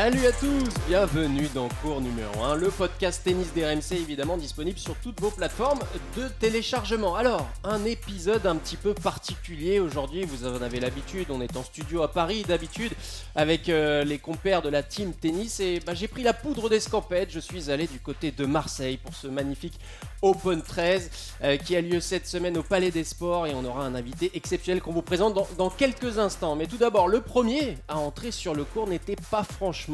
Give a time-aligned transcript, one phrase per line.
[0.00, 4.78] Salut à tous, bienvenue dans cours numéro 1, le podcast tennis des RMC évidemment disponible
[4.78, 5.80] sur toutes vos plateformes
[6.16, 7.16] de téléchargement.
[7.16, 11.64] Alors, un épisode un petit peu particulier aujourd'hui, vous en avez l'habitude, on est en
[11.64, 12.92] studio à Paris d'habitude
[13.34, 17.32] avec euh, les compères de la team tennis et bah, j'ai pris la poudre d'escampette,
[17.32, 19.80] je suis allé du côté de Marseille pour ce magnifique
[20.22, 21.10] Open 13
[21.42, 24.30] euh, qui a lieu cette semaine au Palais des Sports et on aura un invité
[24.34, 26.54] exceptionnel qu'on vous présente dans, dans quelques instants.
[26.54, 29.87] Mais tout d'abord, le premier à entrer sur le cours n'était pas franchement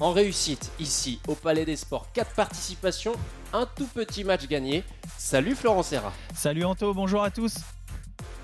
[0.00, 2.06] en réussite ici au Palais des Sports.
[2.12, 3.12] 4 participations,
[3.52, 4.84] un tout petit match gagné.
[5.18, 6.12] Salut Florent Serra.
[6.34, 7.56] Salut Anto, bonjour à tous.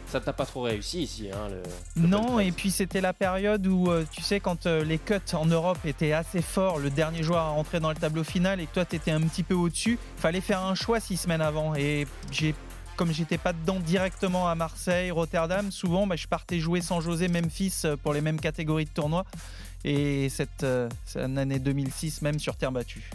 [0.07, 1.63] Ça t'a pas trop réussi ici, hein, le,
[2.01, 2.55] le Non, et 13.
[2.57, 6.13] puis c'était la période où, euh, tu sais, quand euh, les cuts en Europe étaient
[6.13, 9.11] assez forts, le dernier joueur à rentrer dans le tableau final et que toi t'étais
[9.11, 11.75] un petit peu au-dessus, fallait faire un choix six semaines avant.
[11.75, 12.55] Et j'ai,
[12.99, 17.29] comme j'étais pas dedans directement à Marseille, Rotterdam, souvent bah, je partais jouer sans José
[17.29, 19.25] Memphis euh, pour les mêmes catégories de tournois.
[19.85, 23.09] Et cette, euh, c'est une année 2006, même sur terre battue.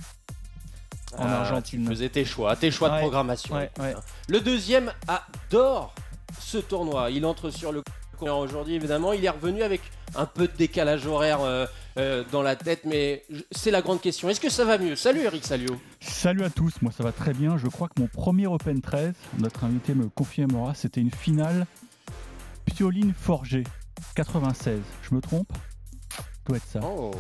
[1.18, 1.84] En Ah, Argentine.
[1.84, 3.56] Tu faisais tes choix, tes choix de programmation.
[3.56, 3.94] ouais, ouais.
[4.30, 5.94] Le deuxième adore
[6.40, 7.12] ce tournoi.
[7.12, 7.84] Il entre sur le
[8.32, 9.14] aujourd'hui évidemment.
[9.14, 9.82] Il est revenu avec
[10.16, 11.66] un peu de décalage horaire euh,
[11.98, 14.30] euh, dans la tête, mais c'est la grande question.
[14.30, 14.96] Est-ce que ça va mieux?
[14.96, 15.80] Salut Eric Salio.
[16.00, 17.58] Salut à tous, moi ça va très bien.
[17.58, 21.66] Je crois que mon premier Open 13, notre invité me confirmera, c'était une finale
[22.66, 23.64] Pioline Forgé
[24.16, 24.80] 96.
[25.10, 25.52] Je me trompe?
[26.48, 26.80] Doit être ça.
[26.84, 27.12] Oh,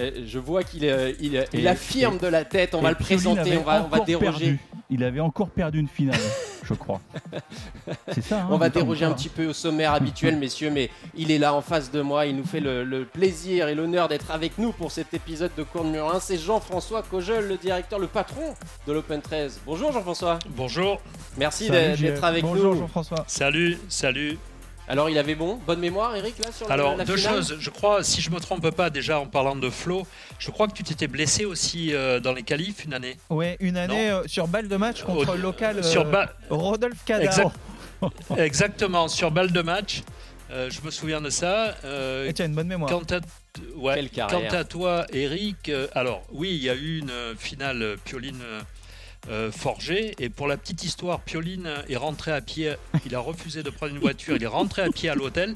[0.00, 2.74] euh, je vois qu'il euh, il, il Et- affirme et- de la tête.
[2.74, 4.26] On va le présenter, on va, on va encore déroger.
[4.28, 4.58] perdu.
[4.90, 6.18] Il avait encore perdu une finale,
[6.62, 7.00] je crois.
[8.12, 8.42] C'est ça.
[8.42, 11.54] hein, On va déroger un petit peu au sommaire habituel, messieurs, mais il est là
[11.54, 12.26] en face de moi.
[12.26, 15.62] Il nous fait le, le plaisir et l'honneur d'être avec nous pour cet épisode de
[15.62, 16.20] cours numéro 1.
[16.20, 18.54] C'est Jean-François Cogel, le directeur, le patron
[18.86, 19.60] de l'Open 13.
[19.64, 20.38] Bonjour Jean-François.
[20.50, 21.00] Bonjour,
[21.38, 22.80] Merci d'être avec Bonjour nous.
[22.80, 23.24] Jean-François.
[23.26, 24.38] salut, salut.
[24.86, 27.56] Alors, il avait bon Bonne mémoire, Eric, là, sur la- Alors, la deux choses.
[27.58, 30.06] Je crois, si je me trompe pas, déjà en parlant de Flo,
[30.38, 33.16] je crois que tu t'étais blessé aussi euh, dans les qualifs une année.
[33.30, 36.32] Ouais, une année euh, sur balle de match contre Au- le local euh, Sur ba-
[36.50, 37.24] Rodolphe Cadar.
[37.24, 37.56] Exact.
[38.36, 40.02] Exactement, sur balle de match.
[40.50, 41.74] Euh, je me souviens de ça.
[41.84, 42.90] Euh, Et tu as une bonne mémoire.
[42.90, 43.20] quant, à,
[43.76, 47.82] ouais, quant à toi, Eric, euh, alors oui, il y a eu une euh, finale
[47.82, 48.42] euh, Pioline
[49.28, 50.14] euh, forgée.
[50.18, 52.74] Et pour la petite histoire, Pioline est rentré à pied.
[53.06, 54.36] Il a refusé de prendre une voiture.
[54.36, 55.54] Il est rentré à pied à l'hôtel.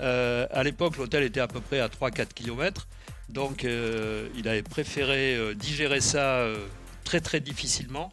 [0.00, 2.86] Euh, à l'époque, l'hôtel était à peu près à 3-4 km.
[3.28, 6.46] Donc, euh, il avait préféré digérer ça
[7.04, 8.10] très très difficilement.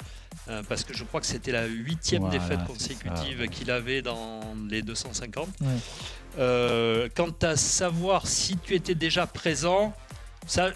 [0.47, 4.41] euh, parce que je crois que c'était la huitième Voilà, défaite consécutive qu'il avait dans
[4.69, 5.47] les 250.
[5.61, 5.67] Ouais.
[6.37, 9.93] Euh, quant à savoir si tu étais déjà présent,
[10.45, 10.69] ça,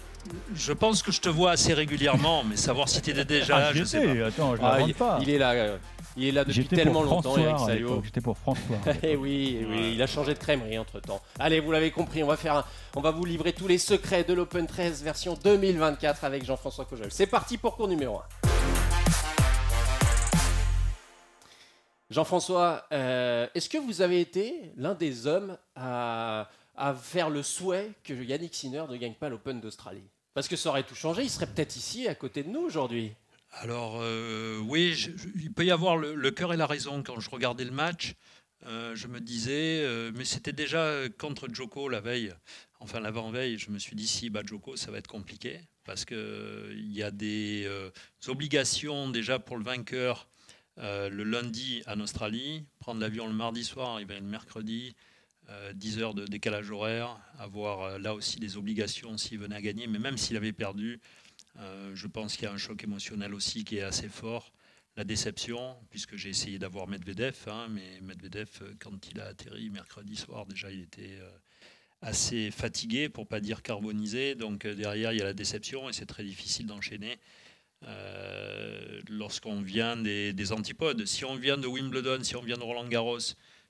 [0.54, 3.60] je pense que je te vois assez régulièrement, mais savoir si tu étais déjà Ah,
[3.60, 4.26] là, je sais pas.
[4.26, 5.18] attends, je Ah, il, pas.
[5.22, 5.50] il est là.
[5.52, 5.78] euh,
[6.16, 8.02] il est là depuis tellement longtemps, Eric Salio.
[8.04, 8.76] J'étais pour François.
[9.02, 11.20] Eh oui, oui, il a changé de crèmerie entre temps.
[11.38, 12.64] Allez, vous l'avez compris, on va faire, un-
[12.96, 17.06] on va vous livrer tous les secrets de l'Open 13 version 2024 avec Jean-François Cogel.
[17.10, 18.22] C'est parti pour cours numéro 1.
[22.10, 26.48] Jean-François, euh, est-ce que vous avez été l'un des hommes à,
[26.80, 30.08] à faire le souhait que Yannick Sinner ne gagne pas l'Open d'Australie.
[30.32, 33.12] Parce que ça aurait tout changé, il serait peut-être ici à côté de nous aujourd'hui.
[33.52, 34.96] Alors, euh, oui,
[35.36, 37.02] il peut y avoir le, cœur et la raison.
[37.02, 38.14] Quand je regardais le match,
[38.64, 42.32] euh, je me disais, euh, mais c'était déjà contre Joko la veille,
[42.78, 46.92] enfin l'avant-veille, je me suis dit, si bat Joko, ça va être compliqué, parce qu'il
[46.92, 47.68] y a des
[48.26, 50.28] obligations déjà pour le vainqueur
[50.78, 54.94] le lundi en Australie, prendre l'avion le mardi soir, arriver le mercredi,
[55.74, 59.86] 10 heures de décalage horaire, avoir euh, là aussi des obligations s'il venait à gagner,
[59.86, 61.00] mais même s'il avait perdu,
[61.58, 64.52] euh, je pense qu'il y a un choc émotionnel aussi qui est assez fort.
[64.96, 69.70] La déception, puisque j'ai essayé d'avoir Medvedev, hein, mais Medvedev, euh, quand il a atterri
[69.70, 71.30] mercredi soir, déjà il était euh,
[72.02, 74.34] assez fatigué, pour pas dire carbonisé.
[74.34, 77.18] Donc euh, derrière, il y a la déception et c'est très difficile d'enchaîner.
[77.86, 82.62] euh, Lorsqu'on vient des, des antipodes, si on vient de Wimbledon, si on vient de
[82.62, 83.18] Roland Garros,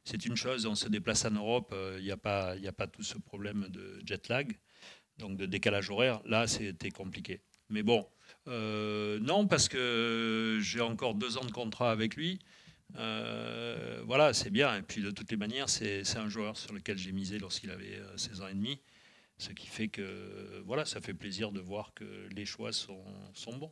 [0.04, 2.86] c'est une chose, on se déplace en Europe, euh, il n'y a, pas- a pas
[2.86, 4.58] tout ce problème de jet lag,
[5.18, 6.20] donc de décalage horaire.
[6.24, 7.40] Là, c'était compliqué.
[7.68, 8.06] Mais bon,
[8.48, 12.38] euh, non, parce que j'ai encore deux ans de contrat avec lui.
[12.96, 14.76] Euh, voilà, c'est bien.
[14.76, 17.98] Et puis de toutes les manières, c'est un joueur sur lequel j'ai misé lorsqu'il avait
[17.98, 18.80] euh, 16 ans et demi.
[19.38, 22.04] Ce qui fait que voilà, ça fait plaisir de voir que
[22.34, 23.02] les choix sont,
[23.32, 23.70] sont bons.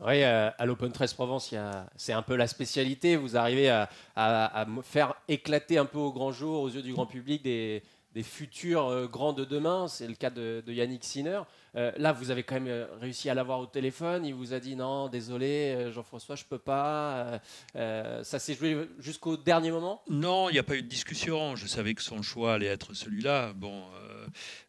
[0.00, 1.52] Oui, euh, à l'Open 13 Provence,
[1.96, 3.16] c'est un peu la spécialité.
[3.16, 7.42] Vous arrivez à, faire éclater un peu au grand jour, aux yeux du grand public,
[7.42, 7.82] des,
[8.22, 9.86] futurs euh, grands de demain.
[9.86, 11.40] C'est le cas de, Yannick Sinner.
[11.76, 14.24] Euh, là, vous avez quand même réussi à l'avoir au téléphone.
[14.24, 17.40] Il vous a dit non, désolé, Jean-François, je peux pas.
[17.74, 20.02] Ça s'est joué jusqu'au dernier moment?
[20.08, 21.56] Non, il n'y a pas eu de discussion.
[21.56, 23.52] Je savais que son choix allait être celui-là.
[23.52, 23.82] Bon,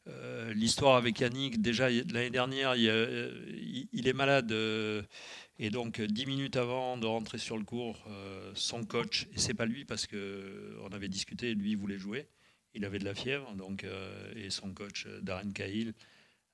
[0.09, 4.51] euh, l'histoire avec Yannick, déjà l'année dernière, il, euh, est malade.
[4.51, 5.03] euh,
[5.57, 8.01] et donc, dix minutes avant de rentrer sur le cours,
[8.53, 12.29] son coach, et c'est pas lui parce qu'on avait discuté, lui voulait jouer.
[12.73, 13.85] Il avait de la fièvre, donc,
[14.37, 15.93] et son coach, Darren Cahill,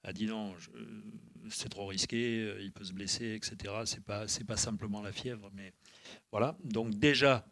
[0.03, 0.55] a dit non,
[1.51, 3.75] c'est trop risqué, il peut se blesser, etc.
[3.85, 5.71] C'est pas, pas simplement la fièvre, mais
[6.31, 6.57] voilà.
[6.63, 7.45] Donc déjà,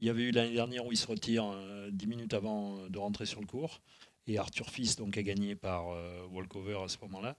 [0.00, 1.44] il y avait eu l'année dernière où il se retire
[1.92, 3.82] 10 minutes avant de rentrer sur le cours.
[4.26, 7.36] Et Arthur Fils donc, a gagné par euh, walkover à ce moment-là.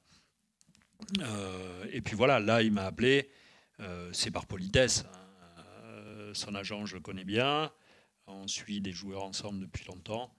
[1.22, 3.30] Euh, et puis voilà, là, il m'a appelé.
[3.80, 5.06] Euh, c'est par politesse.
[5.06, 6.34] hein.
[6.34, 7.72] Son agent, je le connais bien.
[8.28, 10.34] On suit des joueurs ensemble depuis longtemps.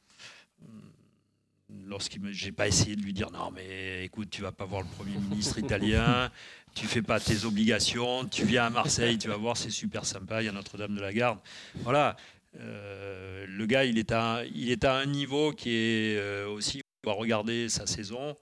[1.68, 4.82] Lorsqu'il me, j'ai pas essayé de lui dire non mais écoute tu vas pas voir
[4.82, 6.30] le premier ministre italien,
[6.76, 10.42] tu fais pas tes obligations, tu viens à Marseille, tu vas voir c'est super sympa,
[10.42, 11.40] il y a Notre-Dame de la Garde,
[11.82, 12.16] voilà.
[12.58, 16.78] Euh, le gars, il est, à, il est à un niveau qui est euh, aussi,
[16.78, 18.34] il doit regarder sa saison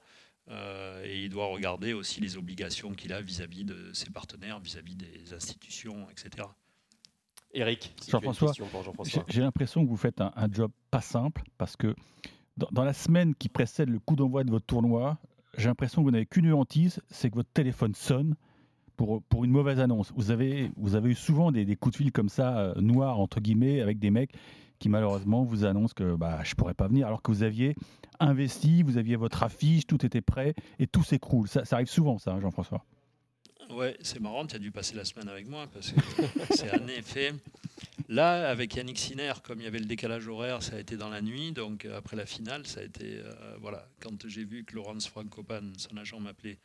[0.50, 4.94] euh, et il doit regarder aussi les obligations qu'il a vis-à-vis de ses partenaires, vis-à-vis
[4.96, 6.46] des institutions, etc.
[7.52, 9.25] Eric, si Jean-François, J'ai Jean-François.
[9.28, 11.94] j'ai l'impression que vous faites un, un job pas simple parce que
[12.56, 15.19] dans, dans la semaine qui précède le coup d'envoi de votre tournoi,
[15.56, 18.34] j'ai l'impression que vous n'avez qu'une hantise, c'est que votre téléphone sonne
[18.96, 20.12] pour, pour une mauvaise annonce.
[20.17, 23.19] Vous avez, vous avez eu souvent des, des coups de fil comme ça, euh, noirs,
[23.19, 24.32] entre guillemets, avec des mecs
[24.79, 27.75] qui malheureusement vous annoncent que bah, je pourrais pas venir alors que vous aviez
[28.20, 31.49] investi, vous aviez votre affiche, tout était prêt et tout s'écroule.
[31.49, 32.85] Ça, arrive souvent ça, hein, Jean-François.
[33.70, 36.00] Ouais, c'est marrant, tu as dû passer la semaine avec moi parce que
[36.50, 37.32] c'est un effet.
[38.08, 41.08] Là, avec Yannick Sinner, comme il y avait le décalage horaire, ça a été dans
[41.08, 41.52] la nuit.
[41.52, 43.20] Donc, euh, après la finale, ça a été.
[43.20, 46.58] euh, voilà, quand j'ai vu que Laurence Frankopan, son agent, m'appelait,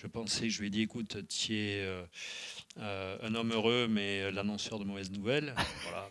[0.00, 2.04] je pensais, je lui ai dit écoute, tu es euh,
[2.78, 5.54] euh, un homme heureux, mais l'annonceur de mauvaises nouvelles.
[5.82, 6.10] Voilà.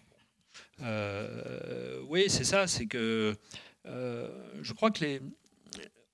[0.82, 3.36] Euh, oui, c'est ça, c'est que
[3.86, 5.22] je crois que les.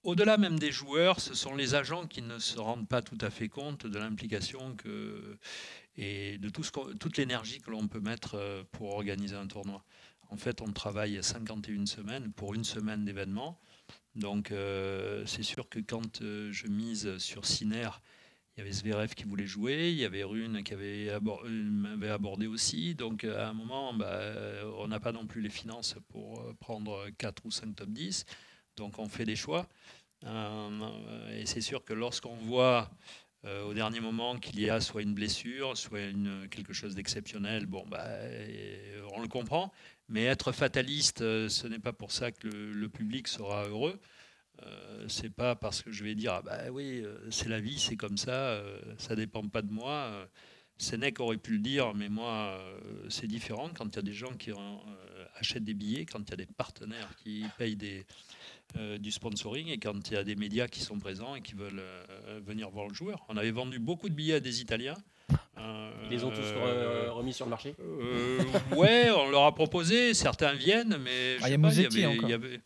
[0.04, 3.30] Au-delà même des joueurs, ce sont les agents qui ne se rendent pas tout à
[3.30, 5.38] fait compte de l'implication que
[5.96, 9.84] et de tout ce toute l'énergie que l'on peut mettre pour organiser un tournoi.
[10.30, 13.58] En fait, on travaille 51 semaines pour une semaine d'événement.
[14.15, 17.89] Donc, euh, c'est sûr que quand euh, je mise sur Siner,
[18.56, 22.45] il y avait Zverev qui voulait jouer, il y avait Rune qui avait euh, abordé
[22.45, 22.94] aussi.
[22.94, 24.19] Donc, à un moment, bah,
[24.77, 28.25] on n'a pas non plus les finances pour prendre 4 ou 5 top 10.
[28.75, 29.68] Donc, on fait des choix.
[31.31, 32.89] Et c'est sûr que lorsqu'on voit
[33.65, 37.83] au dernier moment qu'il y a soit une blessure, soit une, quelque chose d'exceptionnel, bon,
[37.88, 38.07] bah,
[39.15, 39.74] on le comprend.
[40.13, 44.00] Mais être fataliste, euh, ce n'est pas pour ça que le, public sera heureux.
[44.62, 47.80] Euh, c'est pas parce que je vais dire ah bah oui euh, c'est la vie
[47.80, 49.92] c'est comme ça euh, ça dépend pas de moi.
[49.92, 50.25] Euh,
[50.77, 52.60] Sénèque aurait pu le dire mais moi
[53.10, 53.69] c'est différent.
[53.75, 54.51] Quand il y a des gens qui
[55.36, 57.77] achètent des billets quand il y a des partenaires qui payent
[59.00, 61.83] du sponsoring et quand il y a des médias qui sont présents et qui veulent
[62.45, 63.24] venir voir le joueur.
[63.30, 64.98] On avait vendu beaucoup de billets à des Italiens
[65.58, 68.40] Ils les ont tous euh, re- remis sur le marché euh,
[68.76, 72.24] ouais, on leur a proposé, certains viennent, mais Ah, il y a Musetti encore.
[72.24, 72.60] il y avait-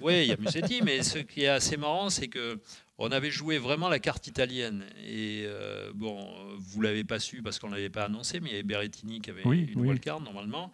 [0.00, 2.58] Ouais, il y a Musetti, mais ce qui est assez marrant, c'est que
[2.98, 4.84] on avait joué vraiment la carte italienne.
[5.06, 8.54] Et euh, bon, vous l'avez pas su parce qu'on l'avait pas annoncé, mais il y
[8.56, 9.88] avait Berrettini qui avait Oui, une oui.
[9.88, 10.70] wildcard normalement.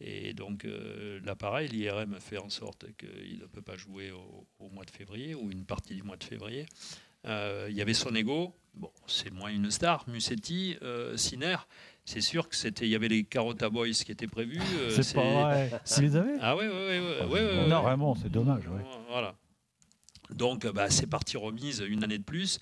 [0.00, 4.12] Et donc euh, là, pareil, l'IRM a fait en sorte qu'il ne peut pas jouer
[4.12, 6.66] au, au mois de février ou une partie du mois de février.
[7.26, 10.08] Euh, il y avait Sonego, bon, c'est moins une star.
[10.08, 11.56] Musetti, euh, Sinner,
[12.04, 12.86] c'est sûr que c'était.
[12.86, 14.60] Il y avait les Carota Boys qui étaient prévus.
[14.78, 15.70] euh, c'est pas vrai.
[15.96, 18.64] Vous les avez Ah ouais, ouais, ouais, ouais, ouais, ouais, Non, vraiment, c'est dommage.
[19.10, 19.34] Voilà.
[20.30, 22.60] Donc, bah, c'est parti remise une année de plus.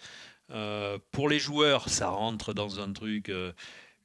[0.50, 3.52] Euh, pour les joueurs, ça rentre dans un truc, euh,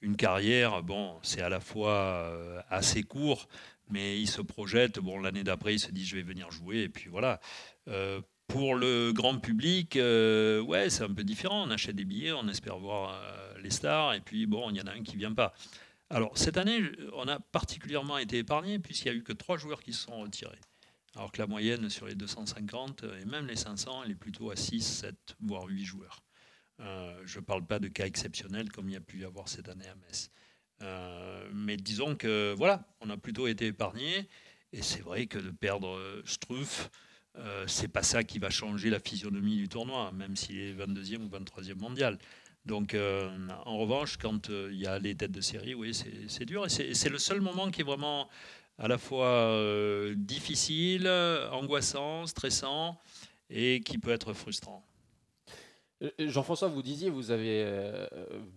[0.01, 0.81] une carrière.
[0.83, 3.47] Bon, c'est à la fois assez court,
[3.89, 4.99] mais ils se projettent.
[4.99, 7.39] Bon, l'année d'après, ils se disent je vais venir jouer, et puis voilà.
[8.51, 11.65] Pour le grand public, euh, ouais, c'est un peu différent.
[11.65, 14.81] On achète des billets, on espère voir euh, les stars, et puis bon, il y
[14.81, 15.53] en a un qui vient pas.
[16.09, 16.81] Alors cette année,
[17.13, 20.19] on a particulièrement été épargné puisqu'il n'y a eu que trois joueurs qui se sont
[20.19, 20.59] retirés.
[21.15, 24.57] Alors que la moyenne sur les 250 et même les 500, elle est plutôt à
[24.57, 26.21] 6, 7, voire 8 joueurs.
[26.81, 29.47] Euh, je ne parle pas de cas exceptionnels comme il y a pu y avoir
[29.47, 30.29] cette année à Metz.
[31.53, 34.27] Mais disons que voilà, on a plutôt été épargné.
[34.73, 36.89] Et c'est vrai que de perdre Struff,
[37.37, 41.23] euh, c'est pas ça qui va changer la physionomie du tournoi, même s'il est 22e
[41.23, 42.17] ou 23e mondial.
[42.65, 43.29] Donc, euh,
[43.65, 45.93] en revanche, quand euh, il y a les têtes de série, oui,
[46.27, 46.65] c'est dur.
[46.65, 48.29] Et c'est le seul moment qui est vraiment
[48.77, 49.55] à la fois
[50.15, 51.07] difficile,
[51.51, 52.99] angoissant, stressant
[53.49, 54.83] et qui peut être frustrant.
[56.17, 57.63] Jean-François, vous disiez, vous avez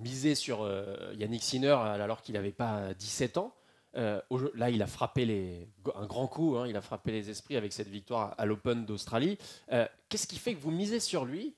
[0.01, 0.67] misé sur
[1.15, 3.55] Yannick Sinner alors qu'il n'avait pas 17 ans.
[3.97, 4.21] Euh,
[4.55, 7.89] là, il a frappé un grand coup, hein, il a frappé les esprits avec cette
[7.89, 9.39] victoire à l'Open d'Australie.
[9.73, 11.55] Euh, Qu'est-ce qui fait que vous misez sur lui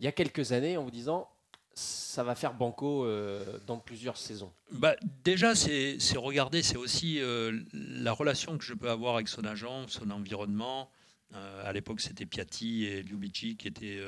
[0.00, 1.28] il y a quelques années en vous disant
[1.74, 4.52] ça va faire banco euh, dans plusieurs saisons?
[4.72, 7.20] Bah, déjà, c'est regarder, c'est aussi
[7.72, 10.90] la relation que je peux avoir avec son agent, son environnement.
[11.34, 14.00] À l'époque, c'était Piatti et Liubici qui étaient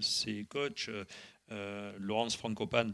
[0.00, 0.90] ses coachs.
[1.98, 2.92] Laurence Frankopan,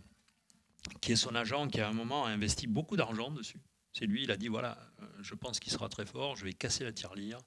[1.00, 3.61] qui est son agent, qui à un moment a investi beaucoup d'argent dessus.
[3.93, 6.53] C'est lui, il a dit voilà, euh, je pense qu'il sera très fort, je vais
[6.53, 7.38] casser la tirelire,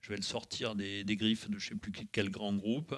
[0.00, 2.96] je vais le sortir des, griffes de je ne sais plus quel grand groupe,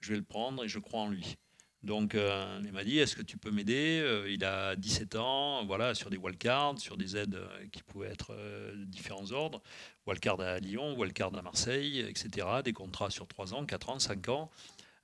[0.00, 1.36] je vais le prendre et je crois en lui.
[1.84, 4.00] Donc euh, il m'a dit est-ce que tu peux m'aider?
[4.02, 7.38] Euh, Il a 17 ans, voilà, sur des wildcards, sur des aides
[7.70, 9.62] qui pouvaient être de différents ordres,
[10.06, 12.46] wildcard à Lyon, wildcard à Marseille, etc.
[12.64, 14.50] Des contrats sur 3 ans, 4 ans, 5 ans,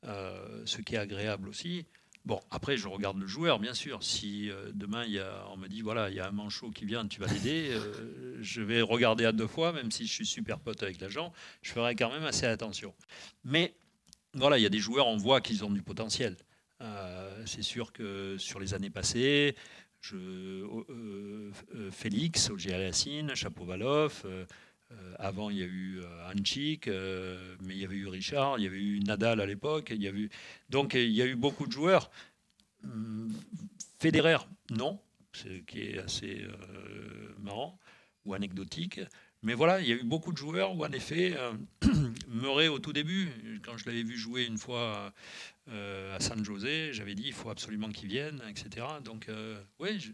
[0.02, 1.86] ce qui est agréable aussi.
[2.26, 4.02] Bon, après, je regarde le joueur, bien sûr.
[4.02, 6.70] Si euh, demain, il y a, on me dit, voilà, il y a un manchot
[6.70, 10.12] qui vient, tu vas l'aider, euh, je vais regarder à deux fois, même si je
[10.12, 12.92] suis super pote avec l'agent, je ferai quand même assez attention.
[13.44, 13.76] Mais
[14.34, 16.36] voilà, il y a des joueurs, on voit qu'ils ont du potentiel.
[16.82, 19.54] Euh, c'est sûr que sur les années passées,
[20.00, 20.64] je,
[21.90, 24.44] Félix, Aliassine, Chapovalov, euh, euh,
[25.18, 28.64] avant il y a eu euh, Hanchik, euh, mais il y avait eu Richard, il
[28.64, 30.30] y avait eu Nadal à l'époque, il y avait eu...
[30.70, 32.10] donc il y a eu beaucoup de joueurs.
[32.84, 33.32] Hum,
[33.98, 34.38] Federer,
[34.70, 35.00] non,
[35.32, 37.78] ce qui est assez euh, marrant
[38.24, 39.00] ou anecdotique.
[39.42, 41.52] Mais voilà, il y a eu beaucoup de joueurs où, en effet, euh,
[42.28, 43.28] Murray, au tout début,
[43.64, 45.12] quand je l'avais vu jouer une fois
[45.68, 48.86] euh, à San José, j'avais dit il faut absolument qu'il vienne, etc.
[49.04, 50.12] Donc, euh, oui,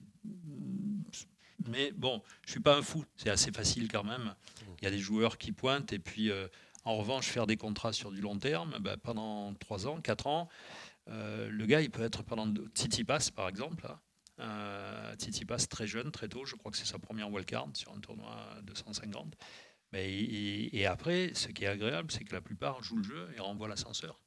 [1.68, 4.34] mais bon, je suis pas un fou, c'est assez facile quand même.
[4.80, 6.48] Il y a des joueurs qui pointent, et puis euh,
[6.84, 10.48] en revanche, faire des contrats sur du long terme, bah, pendant 3 ans, 4 ans,
[11.08, 12.46] euh, le gars, il peut être pendant.
[12.46, 13.84] deux- Tsitsipas, par exemple.
[13.84, 14.00] là.
[14.40, 18.00] Euh, Tsitsipas, très jeune, très tôt, je crois que c'est sa première wildcard sur un
[18.00, 19.34] tournoi à 250.
[19.92, 20.10] Mais,
[20.72, 23.68] et après, ce qui est agréable, c'est que la plupart jouent le jeu et renvoient
[23.68, 24.21] l'ascenseur.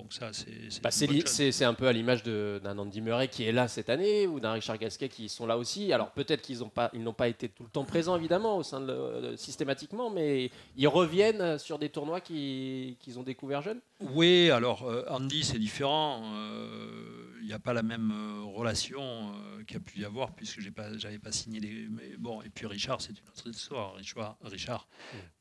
[0.00, 0.02] Euh, voilà.
[0.02, 3.28] Donc ça, c'est c'est Bah, c'est li- un peu à l'image de- d'un Andy Murray
[3.28, 5.92] qui est là cette année ou d'un Richard Gasquet qui sont là aussi.
[5.92, 8.62] Alors peut-être qu'ils n'ont pas, ils n'ont pas été tout le temps présents évidemment au
[8.62, 13.80] sein de le- systématiquement, mais ils reviennent sur des tournois qui- qu'ils ont découvert jeunes.
[14.00, 16.22] Oui, alors euh, Andy, c'est différent.
[16.34, 19.34] Euh, Il n'y a pas la même euh, relation
[19.66, 21.88] qu'il y a pu y avoir puisque j'ai pas, j'avais pas signé les.
[21.88, 23.94] Mais bon, et puis Richard, c'est une autre histoire.
[23.94, 24.88] Richard, Richard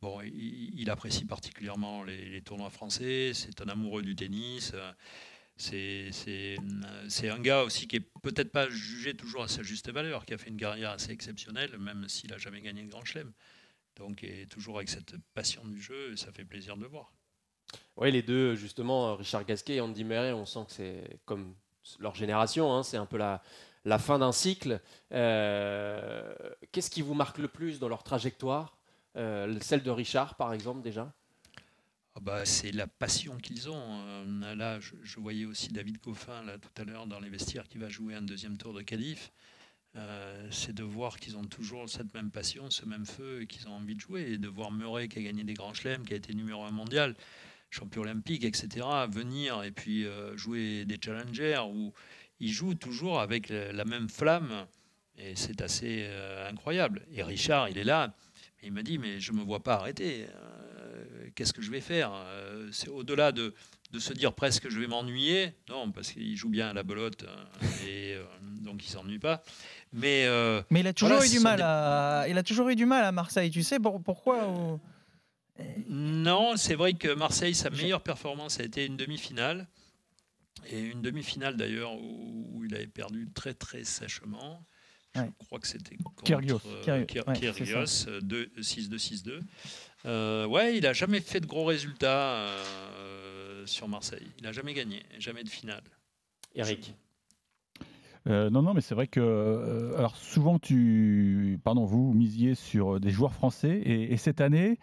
[0.02, 3.32] bon, il, il apprécie particulièrement les, les tournois français.
[3.34, 4.74] C'est un amoureux du tennis.
[5.56, 6.56] C'est, c'est,
[7.10, 10.34] c'est un gars aussi qui est peut-être pas jugé toujours à sa juste valeur, qui
[10.34, 13.34] a fait une carrière assez exceptionnelle, même s'il n'a jamais gagné de Grand Chelem.
[13.98, 17.12] Donc, est toujours avec cette passion du jeu, et ça fait plaisir de le voir.
[18.00, 21.54] Oui, les deux justement, Richard Gasquet et Andy Murray, on sent que c'est comme
[22.00, 23.42] leur génération, hein, c'est un peu la,
[24.00, 24.80] fin d'un cycle.
[25.12, 26.34] Euh,
[26.72, 28.78] Qu'est-ce qui vous marque le plus dans leur trajectoire
[29.18, 31.12] Euh, Celle de Richard par exemple déjà?
[32.16, 34.02] Ah bah, c'est la passion qu'ils ont.
[34.06, 37.78] Euh, là, je, voyais aussi David Coffin là, tout à l'heure dans les vestiaires qui
[37.78, 39.32] va jouer un deuxième tour de qualif.
[39.96, 43.74] Euh, c'est de voir qu'ils ont toujours cette même passion, ce même feu qu'ils ont
[43.74, 44.34] envie de jouer.
[44.34, 46.72] Et de voir Murray qui a gagné des grands chelems, qui a été numéro un
[46.72, 47.16] mondial,
[47.70, 51.94] champion olympique, etc., venir et puis euh, jouer des challengers où
[52.40, 54.66] ils jouent toujours avec la, même flamme.
[55.18, 57.06] Et c'est assez euh, incroyable.
[57.14, 58.14] Et Richard, il est là.
[58.64, 60.26] Il me dit, mais je ne me vois pas arrêter.
[60.36, 62.12] Euh, Qu'est-ce que je vais faire
[62.72, 63.54] C'est au-delà de,
[63.92, 65.54] de se dire presque je vais m'ennuyer.
[65.70, 67.24] Non, parce qu'il joue bien à la belote
[67.88, 69.42] et donc il s'ennuie pas.
[69.94, 72.70] Mais euh, Mais il a toujours Voilà, eu du mal des- à, il a toujours
[72.70, 73.50] eu du mal à Marseille.
[73.52, 74.80] Tu sais pour- pourquoi ou-
[75.88, 79.68] non, c'est vrai que Marseille, sa meilleure performance a été une demi-finale.
[80.72, 84.64] Et une demi-finale d'ailleurs où, il avait perdu très très sèchement.
[85.16, 85.32] Je Ouais.
[85.40, 86.62] crois que c'était contre Kyrgios.
[86.68, 89.40] euh, Kyrgios, Kyr- ouais, c'est Kyrgios, euh, deux- 6-2, 6-2.
[90.06, 94.28] Euh, ouais, il a jamais fait de gros résultats euh, sur Marseille.
[94.38, 95.84] Il n'a jamais gagné, jamais de finale.
[96.56, 96.94] Eric
[98.28, 103.00] Euh, non, non, mais c'est vrai que euh, alors souvent tu, pardon, vous misiez sur
[103.00, 104.78] des joueurs français et, et cette année,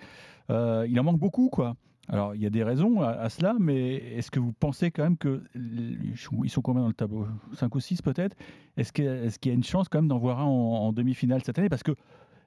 [0.50, 1.76] euh, il en manque beaucoup, quoi.
[2.08, 5.02] Alors il y a des raisons à, à cela, mais est-ce que vous pensez quand
[5.02, 7.26] même que ils sont combien dans le tableau?
[7.54, 8.36] 5 ou 6 peut-être?
[8.76, 10.48] Est-ce qu'il y a une chance quand même d'en voir un en,
[10.86, 11.68] en demi-finale cette année?
[11.68, 11.92] Parce que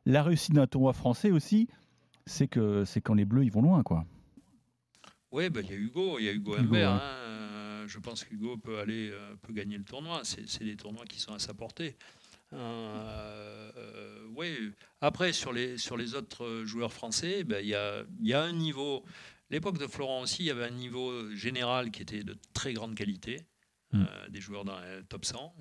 [0.06, 1.68] la réussite d'un tournoi français aussi,
[2.26, 4.06] c'est que c'est quand les Bleus ils vont loin, quoi.
[5.32, 6.92] Oui, bah, il y a Hugo, il y a Hugo Hugo, Humbert.
[6.94, 6.98] ouais.
[7.02, 7.86] hein.
[7.88, 10.22] Je pense qu'Hugo peut aller, euh, peut gagner le tournoi.
[10.24, 11.96] C'est des tournois qui sont à sa portée.
[14.36, 14.72] Oui.
[15.02, 18.52] Après, sur les, sur les autres joueurs français, ben, il y, a, y a un
[18.52, 19.04] niveau.
[19.50, 22.96] L'époque de Florent aussi, il y avait un niveau général qui était de très grande
[22.96, 23.46] qualité.
[23.92, 24.06] Mm.
[24.30, 25.52] des joueurs dans le top 100,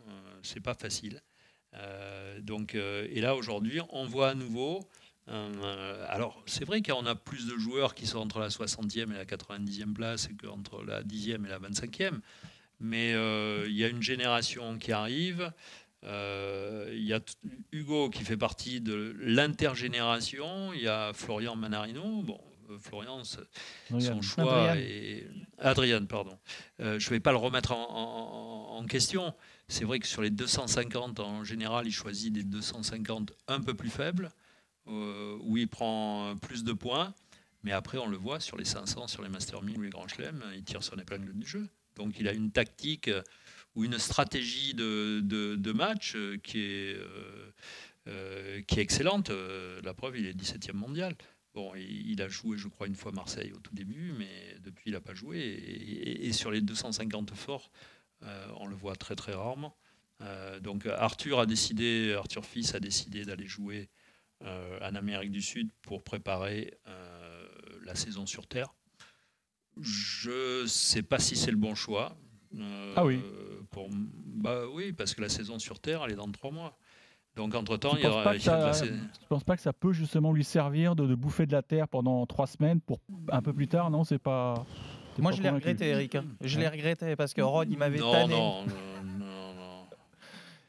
[0.42, 1.22] c'est pas facile.
[2.40, 4.86] donc, et là aujourd'hui, on voit à nouveau
[5.30, 9.16] euh, alors, c'est vrai qu'on a plus de joueurs qui sont entre la 60e et
[9.16, 12.20] la 90e place qu'entre la 10e et la 25e.
[12.80, 15.52] Mais euh, il y a une génération qui arrive.
[16.04, 17.20] Euh, il y a
[17.72, 20.72] Hugo qui fait partie de l'intergénération.
[20.72, 22.22] Il y a Florian Manarino.
[22.22, 22.40] Bon,
[22.78, 24.84] Florian, son choix Adrian.
[24.86, 25.26] est.
[25.58, 26.38] Adrien, pardon.
[26.78, 29.34] je ne vais pas le remettre en, en question.
[29.68, 33.90] C'est vrai que sur les 250, en général, il choisit des 250 un peu plus
[33.90, 34.30] faibles.
[34.90, 37.12] Euh, où il prend plus de points.
[37.62, 40.08] Mais après, on le voit sur les 500, sur les Master 1000 ou les Grands
[40.08, 41.68] Chelem, il tire son épingle du jeu.
[41.96, 43.10] Donc il a une tactique
[43.78, 47.52] ou une stratégie de, de, match qui est, euh,
[48.08, 49.30] euh, qui est excellente.
[49.84, 51.14] La preuve, il est 17e mondial.
[51.54, 54.92] Bon, il a joué, je crois, une fois Marseille au tout début, mais depuis, il
[54.94, 55.38] n'a pas joué.
[55.38, 57.70] Et, sur les 250 forts,
[58.56, 59.76] on le voit très, très rarement.
[60.60, 63.88] donc Arthur a décidé, Arthur Fils a décidé d'aller jouer
[64.44, 67.48] euh, en Amérique du Sud pour préparer euh,
[67.84, 68.72] la saison sur Terre.
[69.80, 72.16] Je ne sais pas si c'est le bon choix.
[72.56, 73.20] Euh, ah oui
[73.70, 76.76] pour, bah oui, parce que la saison sur Terre, elle est dans trois mois.
[77.36, 78.36] Donc entre-temps, il y aura...
[78.36, 81.86] Je ne pense pas que ça peut justement lui servir de, bouffer de la Terre
[81.86, 83.00] pendant trois semaines pour
[83.30, 84.04] un peu plus tard, non?
[84.04, 84.66] C'est pas...
[85.18, 86.14] Moi, je l'ai regretté, Eric.
[86.14, 86.24] Hein.
[86.40, 88.34] Je l'ai regretté parce que Rod, il m'avait tanné.
[88.34, 88.66] Non, non,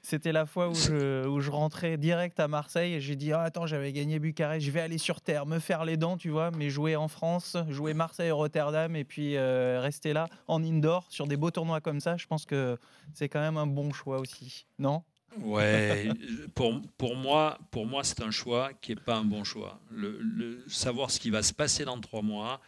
[0.09, 3.41] c'était la fois où je, où je, rentrais direct à Marseille et j'ai dit ah,
[3.41, 6.49] Attends, j'avais gagné Bucarest, je vais aller sur terre, me faire les dents, tu vois,
[6.51, 11.37] mais jouer en France, jouer Marseille-Rotterdam et puis euh, rester là en indoor sur des
[11.37, 12.77] beaux tournois comme ça, je pense que
[13.13, 15.03] c'est quand même un bon choix aussi, non?
[15.41, 16.09] Ouais,
[16.55, 19.79] pour, pour moi, pour moi c'est un choix qui n'est pas un bon choix.
[19.91, 22.61] le, savoir ce qui va se passer dans trois mois,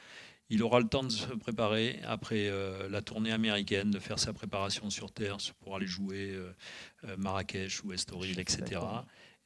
[0.52, 4.34] il aura le temps de se préparer après euh, la tournée américaine, de faire sa
[4.34, 6.52] préparation sur terre pour aller jouer euh,
[7.06, 8.82] euh, Marrakech ou Estoril, etc.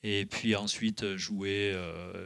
[0.02, 1.76] Et puis ensuite jouer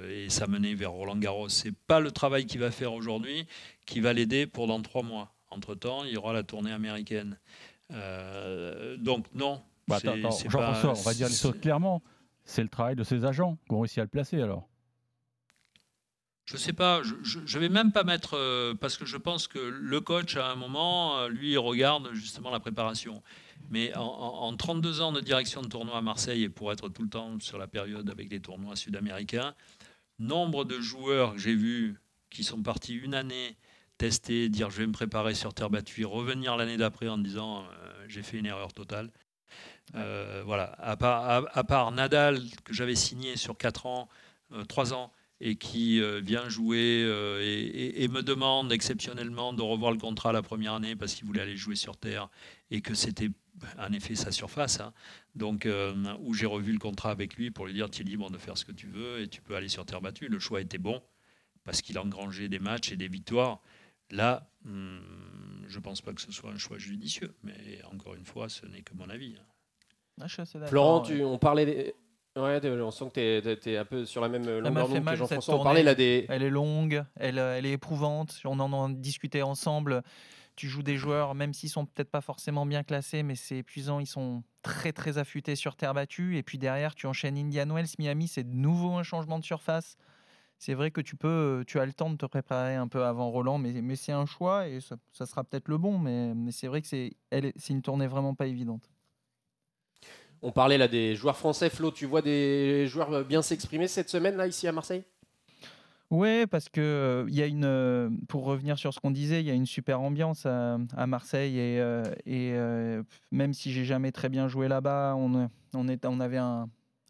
[0.09, 1.47] et s'amener vers Roland Garros.
[1.47, 3.47] C'est pas le travail qu'il va faire aujourd'hui
[3.85, 5.33] qui va l'aider pour dans trois mois.
[5.49, 7.37] Entre temps, il y aura la tournée américaine.
[7.89, 9.61] donc non.
[9.87, 12.01] Bah, Jean-François, on va dire les choses clairement.
[12.43, 14.67] C'est le travail de ses agents qui ont réussi à le placer alors.
[16.49, 19.47] Je ne sais pas, je ne vais même pas mettre, euh, parce que je pense
[19.47, 23.21] que le coach, à un moment, euh, lui, il regarde justement la préparation.
[23.69, 27.09] Mais en, 32 ans de direction de tournoi à Marseille, et pour être tout le
[27.09, 29.53] temps sur la période avec les tournois sud-américains,
[30.17, 31.99] nombre de joueurs que j'ai vus
[32.31, 33.55] qui sont partis une année
[33.99, 38.05] tester, dire je vais me préparer sur terre battue, revenir l'année d'après en disant euh,
[38.07, 39.11] j'ai fait une erreur totale.
[39.93, 44.09] voilà, à part, à part Nadal, que j'avais signé sur 4 ans,
[44.67, 49.97] 3 ans, et qui euh, vient jouer euh, et, me demande exceptionnellement de revoir le
[49.97, 52.29] contrat la première année parce qu'il voulait aller jouer sur terre
[52.71, 53.29] et que c'était
[53.77, 54.79] en effet sa surface.
[54.79, 54.93] Hein.
[55.35, 58.29] Donc, euh, où j'ai revu le contrat avec lui pour lui dire tu es libre
[58.29, 60.27] de faire ce que tu veux et tu peux aller sur terre battue.
[60.27, 61.01] Le choix était bon
[61.63, 63.61] parce qu'il a engrangé des matchs et des victoires.
[64.11, 64.97] Là, hmm,
[65.67, 68.65] je ne pense pas que ce soit un choix judicieux, mais encore une fois, ce
[68.65, 69.35] n'est que mon avis.
[69.39, 69.45] Hein.
[70.21, 71.95] Ah, Florent, tu, on parlait
[72.39, 75.55] Ouais, on sent que tu es, un peu sur la même longueur d'onde que Jean-François.
[75.55, 76.25] On parlait là des...
[76.29, 78.39] Elle est longue, elle, elle est éprouvante.
[78.45, 80.03] On en a discuté ensemble.
[80.55, 83.99] Tu joues des joueurs, même s'ils sont peut-être pas forcément bien classés, mais c'est épuisant.
[83.99, 86.37] Ils sont très très affûtés sur terre battue.
[86.37, 88.27] Et puis derrière, tu enchaînes Indian Wells, Miami.
[88.27, 89.95] C'est de nouveau un changement de surface.
[90.57, 93.29] C'est vrai que tu peux, tu as le temps de te préparer un peu avant
[93.29, 95.97] Roland, mais, mais c'est un choix et ça, ça sera peut-être le bon.
[95.97, 97.15] Mais, mais c'est vrai que c'est
[97.69, 98.89] une tournée vraiment pas évidente.
[100.41, 101.69] On parlait là des joueurs français.
[101.69, 105.03] Flo, tu vois des joueurs bien s'exprimer cette semaine là ici à Marseille?
[106.11, 109.45] Oui, parce que il y a une, euh, pour revenir sur ce qu'on disait, il
[109.45, 114.27] y a une super ambiance à, Marseille et, euh, euh, même si j'ai jamais très
[114.27, 116.67] bien joué là-bas, on avait un,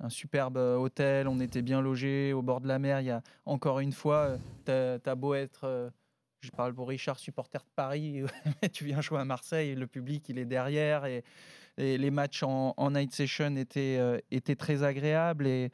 [0.09, 2.99] superbe hôtel, on était bien logé au bord de la mer.
[2.99, 5.91] Il y a encore une fois, tu as, beau être,
[6.41, 8.23] je parle pour Richard, supporter de Paris,
[8.73, 11.23] tu viens jouer à Marseille, le public il est derrière et
[11.79, 15.71] les matchs en, night session étaient, euh, étaient très agréables et,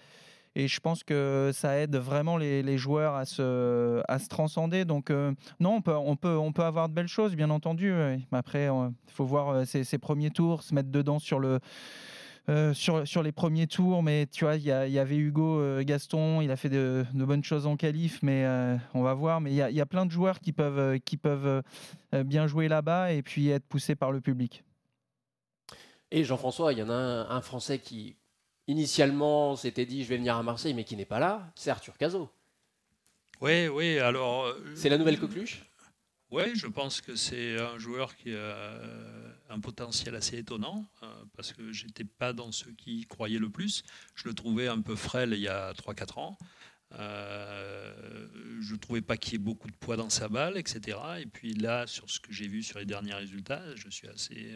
[0.55, 4.85] et je pense que ça aide vraiment les, joueurs à se, à se transcender.
[4.85, 7.91] Donc euh, non, on peut, on, peut, on peut avoir de belles choses, bien entendu.
[8.31, 11.59] Après, il faut voir ses, premiers tours, se mettre dedans sur le...
[12.73, 16.55] sur, sur les premiers tours, mais tu vois, il y, avait Hugo Gaston, il a
[16.55, 18.45] fait de, de bonnes choses en qualif, mais
[18.93, 19.41] on va voir.
[19.41, 21.63] Mais il y, y, a plein de joueurs qui peuvent, qui peuvent
[22.13, 24.64] bien jouer là-bas et puis être poussés par le public.
[26.15, 28.15] Et Jean-François, il y en a un, Français qui
[28.67, 31.97] initialement s'était dit je vais venir à Marseille, mais qui n'est pas là, c'est Arthur
[31.97, 32.31] Cazot.
[33.41, 34.45] Oui, oui, alors.
[34.45, 35.65] euh, C'est la nouvelle coqueluche?
[36.31, 38.79] Oui, je pense que c'est un joueur qui a
[39.49, 43.49] un potentiel assez étonnant, euh, parce que j'étais pas dans ceux qui y croyaient le
[43.49, 43.83] plus.
[44.15, 46.37] Je le trouvais un peu frêle il y a 3-4 ans.
[46.93, 47.93] Euh,
[48.61, 50.97] je ne trouvais pas qu'il y ait beaucoup de poids dans sa balle, etc.
[51.19, 54.55] Et puis là, sur ce que j'ai vu sur les derniers résultats, je suis assez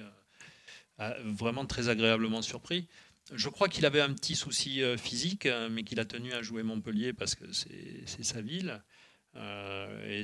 [1.24, 2.88] vraiment très agréablement surpris.
[3.34, 6.42] Je crois qu'il avait un petit souci euh, physique, euh, mais qu'il a tenu à
[6.42, 8.82] jouer Montpellier parce que c'est sa ville.
[9.36, 10.24] Euh, et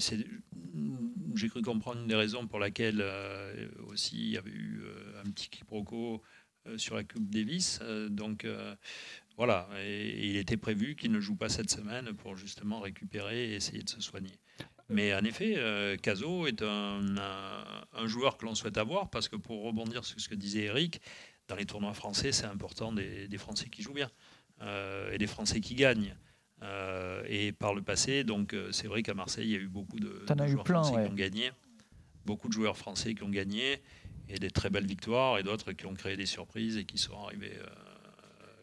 [1.36, 4.84] j'ai cru comprendre une des raisons pour laquelle euh, aussi il y avait eu
[5.24, 6.24] un petit quiproquo
[6.78, 7.80] sur la Coupe Davis.
[8.10, 8.48] Donc
[9.38, 13.56] voilà, et il était prévu qu'il ne joue pas cette semaine pour justement récupérer et
[13.56, 14.40] essayer de se soigner.
[14.90, 19.28] Mais en effet, euh, Caso est un, un- un joueur que l'on souhaite avoir parce
[19.30, 21.02] que pour rebondir sur ce que disait Eric,
[21.48, 24.12] dans les tournois français, c'est important des, des Français qui jouent bien
[24.62, 26.16] euh, et des Français qui gagnent.
[26.64, 29.68] Euh, et par le passé, donc euh, c'est vrai qu'à Marseille, il y a eu
[29.68, 31.06] beaucoup de, de as eu joueurs plein, français ouais.
[31.06, 31.52] qui ont gagné,
[32.26, 33.82] beaucoup de joueurs français qui ont gagné,
[34.30, 37.20] et des très belles victoires, et d'autres qui ont créé des surprises et qui sont
[37.20, 37.66] arrivés euh,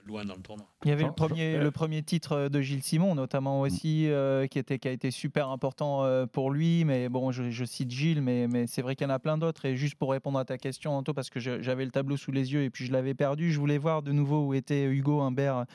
[0.07, 0.67] loin dans le tournoi.
[0.85, 4.59] Il y avait le premier, le premier titre de Gilles Simon, notamment aussi, euh, qui,
[4.59, 6.85] était, qui a été super important euh, pour lui.
[6.85, 9.39] Mais bon, je, je cite Gilles, mais, mais c'est vrai qu'il y en a plein
[9.39, 9.65] d'autres.
[9.65, 12.53] Et juste pour répondre à ta question, Anto, parce que j'avais le tableau sous les
[12.53, 15.67] yeux et puis je l'avais perdu, je voulais voir de nouveau où était Hugo Humbert,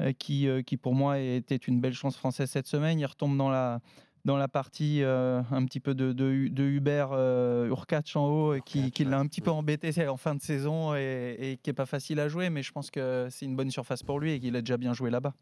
[0.00, 3.00] euh, qui, euh, qui pour moi était une belle chance française cette semaine.
[3.00, 3.80] Il retombe dans la
[4.28, 8.60] dans la partie euh, un petit peu de, de, de Hubert euh, Urkach en haut,
[8.62, 11.72] qui, qui l'a un petit peu embêté en fin de saison et, et qui est
[11.72, 14.38] pas facile à jouer, mais je pense que c'est une bonne surface pour lui et
[14.38, 15.32] qu'il a déjà bien joué là-bas.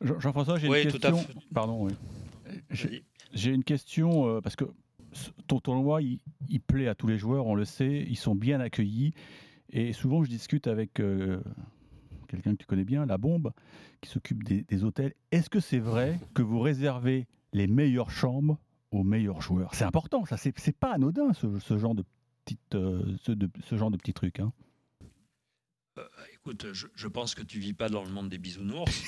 [0.00, 1.18] Jean- Jean-François, j'ai Oui, une tout à question.
[1.18, 1.34] fait.
[1.52, 1.92] Pardon, oui.
[3.32, 4.64] J'ai- une question euh, parce que
[5.48, 8.60] ton tournoi, il, il plaît à tous les joueurs, on le sait, ils sont bien
[8.60, 9.12] accueillis.
[9.70, 11.40] Et souvent, je discute avec euh,
[12.28, 13.50] quelqu'un que tu connais bien, la bombe,
[14.00, 15.14] qui s'occupe des, des hôtels.
[15.32, 18.58] Est-ce que c'est vrai que vous réservez les meilleures chambres
[18.90, 20.36] aux meilleurs joueurs C'est important, ça.
[20.36, 22.04] C'est pas anodin ce, ce genre de
[22.44, 24.40] petite, euh, ce, de- ce genre de petits trucs.
[24.40, 24.52] hein.
[26.34, 29.02] Écoute, je, je pense que tu vis pas dans le monde des bisounours.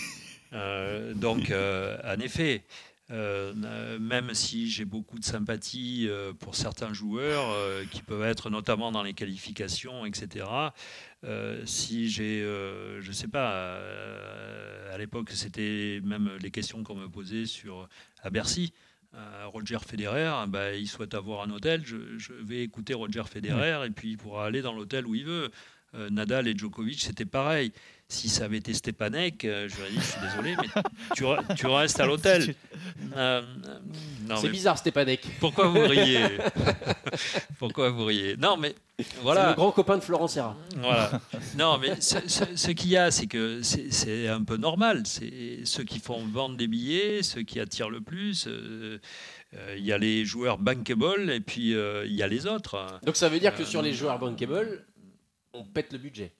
[0.54, 2.64] Euh, donc, euh, en effet,
[3.10, 8.24] euh, euh, même si j'ai beaucoup de sympathie euh, pour certains joueurs euh, qui peuvent
[8.24, 10.44] être notamment dans les qualifications, etc.
[11.64, 13.80] si j'ai, je sais pas,
[14.92, 17.88] à l'époque c'était même les questions qu'on me posait sur
[18.22, 18.72] à Bercy.
[19.46, 21.82] Roger Federer, bah, il souhaite avoir un hôtel.
[21.84, 25.24] Je, je vais écouter Roger Federer et puis il pourra aller dans l'hôtel où il
[25.24, 25.50] veut.
[26.10, 27.72] Nadal et Djokovic, c'était pareil.
[28.10, 30.82] Si ça avait été Stepanek, euh, j'aurais dit, je suis désolé, mais
[31.14, 32.54] tu, re- tu restes à l'hôtel.
[33.14, 33.42] Euh,
[34.40, 35.20] C'est bizarre, Stepanek.
[35.40, 36.22] pourquoi vous riez?
[37.58, 38.36] Pourquoi vous riez?
[38.38, 39.52] Non, mais C'est le voilà.
[39.54, 40.56] grand copain de Florent Serra.
[40.76, 41.20] Voilà.
[41.58, 45.02] Non, mais ce, ce- ce qu'il y a, c'est que c'est un peu normal.
[45.04, 48.46] C'est ceux qui font vendre des billets, ceux qui attirent le plus.
[48.46, 48.98] euh,
[49.54, 52.86] euh, Il y a les joueurs bankable et puis euh, il y a les autres.
[53.02, 54.86] Donc ça veut dire que Euh, sur les joueurs bankable,
[55.52, 56.32] on pète le budget.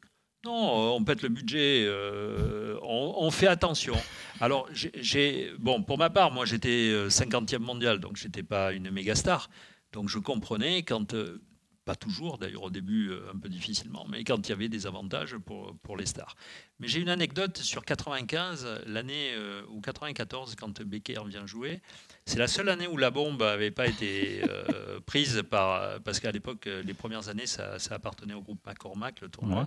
[0.44, 3.94] Non, on pète le budget, euh, on, fait attention.
[4.40, 8.90] Alors, j'ai- bon, pour ma part, moi j'étais euh, 50e mondial, donc j'étais pas une
[8.90, 9.50] méga star.
[9.92, 11.42] Donc je comprenais quand, euh,
[11.88, 14.86] pas toujours d'ailleurs au début euh, un peu difficilement, mais quand il y avait des
[14.86, 16.36] avantages pour, pour les stars.
[16.80, 21.80] Mais j'ai une anecdote sur 95, l'année euh, ou 94, quand Becker vient jouer.
[22.26, 25.98] C'est la seule année où la bombe n'avait pas été euh, prise par.
[26.02, 29.60] Parce qu'à l'époque, les premières années, ça, ça appartenait au groupe McCormack, le tournoi.
[29.60, 29.66] Ouais.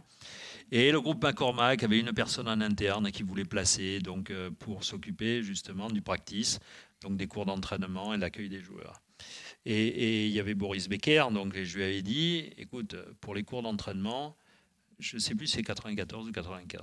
[0.71, 4.85] Et le groupe McCormack avait une personne en interne qui voulait placer donc, euh, pour
[4.85, 6.59] s'occuper justement du practice,
[7.01, 9.01] donc des cours d'entraînement et de l'accueil des joueurs.
[9.65, 13.43] Et, et il y avait Boris Becker, donc je lui avais dit écoute, pour les
[13.43, 14.35] cours d'entraînement,
[14.99, 16.81] je ne sais plus si c'est 94 ou 95,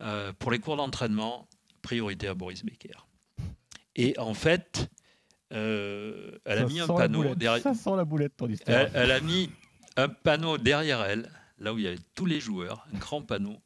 [0.00, 1.48] euh, pour les cours d'entraînement,
[1.82, 3.06] priorité à Boris Becker.
[3.96, 4.88] Et en fait,
[5.52, 7.62] euh, elle a mis un panneau derrière.
[7.62, 8.78] Ça sent la boulette, ton histoire.
[8.78, 9.50] Elle, elle a mis
[9.96, 13.56] un panneau derrière elle, là où il y avait tous les joueurs, un grand panneau.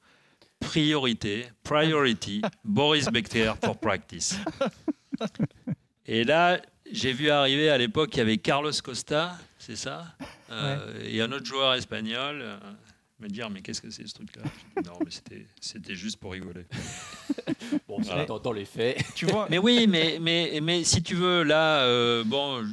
[0.60, 4.38] Priorité, priority, Boris Becker pour practice.
[6.06, 6.60] Et là,
[6.92, 10.14] j'ai vu arriver à l'époque, il y avait Carlos Costa, c'est ça
[10.50, 12.40] Euh, Et un autre joueur espagnol.
[12.42, 12.58] euh,
[13.20, 14.42] me dire, mais qu'est-ce que c'est ce truc-là
[14.84, 16.66] Non, mais c'était- c'était juste pour rigoler.
[17.88, 18.24] Bon, Voilà.
[18.26, 19.00] dans, dans les faits.
[19.14, 22.66] Tu vois, Mais oui, mais, mais, mais si tu veux, là, euh, bon,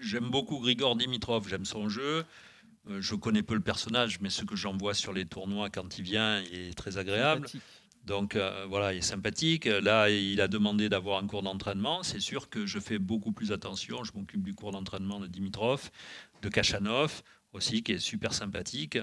[0.00, 2.24] j'aime beaucoup Grigor Dimitrov, j'aime son jeu.
[2.98, 6.02] Je connais peu le personnage, mais ce que j'en vois sur les tournois quand il
[6.04, 7.46] vient, il est très agréable.
[8.04, 9.66] Donc euh, voilà, il est sympathique.
[9.66, 12.02] Là, il a demandé d'avoir un cours d'entraînement.
[12.02, 14.02] C'est sûr que je fais beaucoup plus attention.
[14.04, 15.90] Je m'occupe du cours d'entraînement de Dimitrov,
[16.42, 18.98] de Kachanov aussi, qui est super sympathique.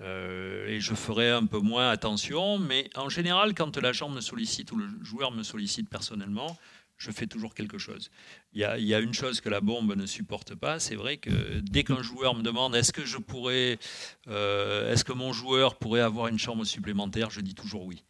[0.00, 4.20] Euh, et je ferai un peu moins attention, mais en général, quand la chambre me
[4.20, 6.56] sollicite ou le joueur me sollicite personnellement,
[6.96, 8.10] je fais toujours quelque chose.
[8.52, 11.82] Il y, a, une chose que la bombe ne supporte pas, c'est vrai que dès
[11.82, 13.00] qu'un joueur me demande est-ce que
[14.28, 18.04] euh, est-ce que mon joueur pourrait avoir une chambre supplémentaire, je dis toujours oui.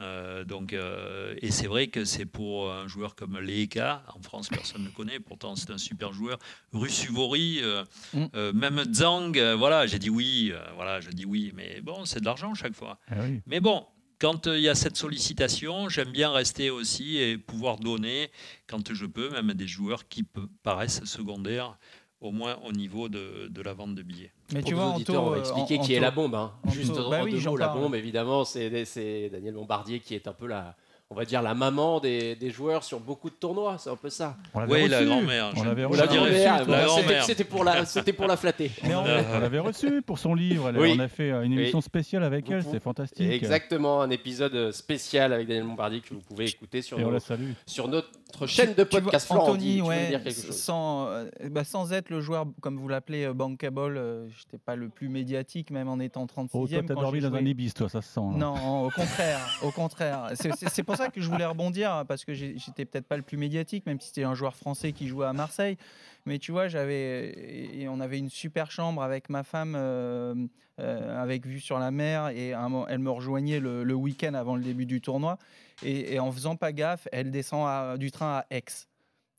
[0.00, 4.48] Euh, donc, euh, et c'est vrai que c'est pour un joueur comme Leeka, en France
[4.48, 6.38] personne ne le connaît, pourtant c'est un super joueur.
[6.72, 8.24] Rusuvori, euh, Mm.
[8.34, 12.24] euh, même Zhang, voilà, j'ai dit oui, voilà, je dis oui, mais bon, c'est de
[12.24, 12.98] l'argent chaque fois.
[13.08, 13.40] Ah oui.
[13.46, 13.86] Mais bon,
[14.18, 18.30] quand il y a cette sollicitation, j'aime bien rester aussi et pouvoir donner,
[18.66, 20.24] quand je peux, même à des joueurs qui
[20.62, 21.76] paraissent secondaires,
[22.22, 24.30] au moins au niveau de, de la vente de billets.
[24.54, 26.34] Mais Pour tu vois, auditeurs, Anto, on va euh, expliquer An- qui est la bombe.
[26.34, 26.52] hein.
[26.64, 30.14] Anto, Juste en bah oui, deux j'en mots, la bombe, évidemment, c'est Daniel Bombardier qui
[30.14, 30.74] est un peu la,
[31.10, 33.76] on va dire la maman des, des joueurs sur beaucoup de tournois.
[33.78, 34.36] C'est un peu ça.
[34.54, 35.08] On l'avait Oui, la reçu.
[35.08, 35.52] grand-mère.
[35.56, 36.00] On l'avait reçu.
[36.00, 37.24] c'était- grand-mère.
[37.24, 38.70] C'était pour la, c'était pour la flatter.
[38.84, 40.68] Mais en- Euh, On l'avait reçu pour son livre.
[40.70, 40.94] elle- Oui.
[40.96, 42.62] On a fait euh, une émission spéciale avec Vous elle.
[42.62, 43.30] C'est fantastique.
[43.30, 47.18] Exactement, un épisode spécial avec Daniel Bombardier que vous pouvez écouter nos-
[47.66, 48.08] sur notre
[48.46, 49.26] chaîne de vois, podcast.
[49.26, 52.88] Florent, Anthony, ouais, dire quelque chose sans, euh, bah, sans être le joueur, comme vous
[52.88, 56.48] l'appelez, euh, bankable, euh, j'étais pas le plus médiatique, même en étant 36e.
[56.54, 58.20] Oh, toi, t'as quand dormi dans un ibis, toi, ça se sent.
[58.20, 58.34] hein.
[58.36, 60.30] Non, au contraire, au contraire.
[60.34, 63.36] C'est- pour ça que je voulais rebondir hein, parce que j'étais peut-être pas le plus
[63.36, 65.76] médiatique, même si c'était un joueur français qui jouait à Marseille.
[66.24, 67.32] Mais tu vois, j'avais
[67.80, 70.34] et on avait une super chambre avec ma femme, euh,
[70.78, 72.50] euh, avec vue sur la mer, et
[72.88, 75.38] elle me rejoignait le, week-end avant le début du tournoi.
[75.82, 78.64] Et, en faisant pas gaffe, elle descend du train à Aix.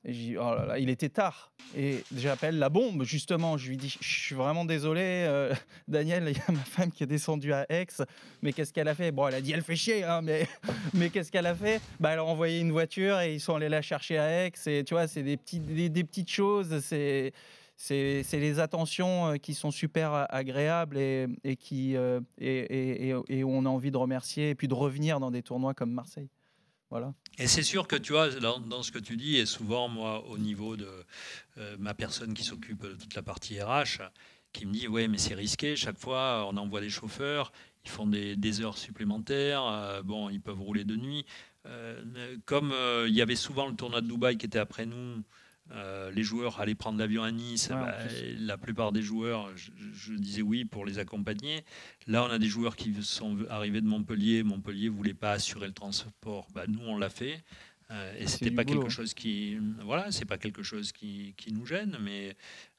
[0.06, 1.54] Oh il était tard.
[1.78, 3.58] Et j'appelle la bombe, justement.
[3.58, 5.54] Je lui dis, je suis vraiment désolé, euh,
[5.88, 7.88] Daniel, il y a ma femme qui est descendue à Aix.
[8.42, 9.12] Mais qu'est-ce qu'elle a fait?
[9.12, 10.46] Bon, elle a dit, elle fait chier, hein, mais,
[10.94, 11.82] mais qu'est-ce qu'elle a fait?
[12.02, 14.52] Bah, Elle a envoyé une voiture et ils sont allés la chercher à Aix.
[14.66, 15.38] Et tu vois, c'est des,
[15.90, 16.80] des, petites choses.
[16.82, 17.32] C'est.
[17.76, 23.44] C'est c'est les attentions euh, qui sont super agréables et, et qui, euh, et- et
[23.44, 26.30] où on a envie de remercier et puis de revenir dans des tournois comme Marseille.
[26.92, 27.14] Voilà.
[27.40, 30.38] Et c'est sûr que tu vois, dans, ce que tu dis, et souvent, moi, au
[30.38, 30.88] niveau de
[31.58, 34.02] euh, ma personne qui s'occupe de toute la partie RH,
[34.52, 37.52] qui me dit Ouais, mais c'est risqué, chaque fois, on envoie des chauffeurs,
[37.86, 41.26] ils font des, heures supplémentaires, euh, bon, ils peuvent rouler de nuit.
[41.66, 42.74] Euh, comme
[43.08, 45.24] il y avait souvent le tournoi de Dubaï qui était après nous,
[45.72, 47.70] euh, les joueurs allaient prendre l'avion à Nice.
[47.70, 47.98] Ouais, bah,
[48.38, 51.64] la plupart des joueurs, je, je disais oui pour les accompagner.
[52.08, 54.44] Là, on a des joueurs qui sont arrivés de Montpellier.
[54.44, 56.48] Montpellier voulait pas assurer le transport.
[56.54, 57.44] Bah, nous, on l'a fait.
[57.92, 58.82] Euh, et c'était pas boulot.
[58.82, 62.36] quelque chose qui, voilà, c'est pas quelque chose qui, qui nous gêne, mais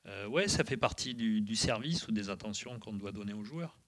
[0.06, 3.44] euh, ouais, ça fait partie du, du service ou des attentions qu'on doit donner aux
[3.44, 3.78] joueurs.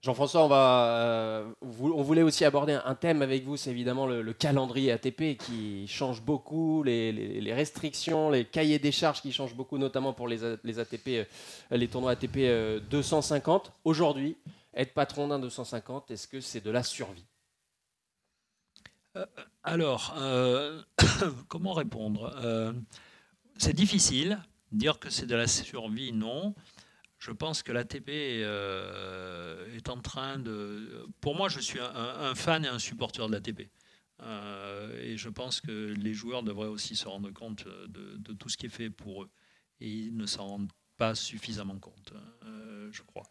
[0.00, 4.92] Jean-François, euh, on voulait aussi aborder un- thème avec vous, c'est évidemment le, le calendrier
[4.92, 10.28] ATP qui change beaucoup, les, restrictions, les cahiers des charges qui changent beaucoup, notamment pour
[10.28, 11.24] les, ATP, euh,
[11.72, 13.72] les tournois ATP euh, 250.
[13.84, 14.36] Aujourd'hui,
[14.72, 17.24] être patron d'un 250, est-ce que c'est de la survie?
[19.64, 20.80] Alors, euh,
[21.48, 22.32] comment répondre?
[22.44, 22.72] Euh,
[23.56, 24.38] C'est difficile.
[24.70, 26.54] Dire que c'est de la survie, non.
[27.18, 31.06] Je pense que l'ATP euh, est en train de...
[31.20, 33.68] Pour moi, je suis un, fan et un supporter de l'ATP.
[34.22, 38.56] Euh, et je pense que les joueurs devraient aussi se rendre compte de, tout ce
[38.56, 39.30] qui est fait pour eux.
[39.80, 42.12] Et ils ne s'en rendent pas suffisamment compte,
[42.44, 43.24] euh, je crois.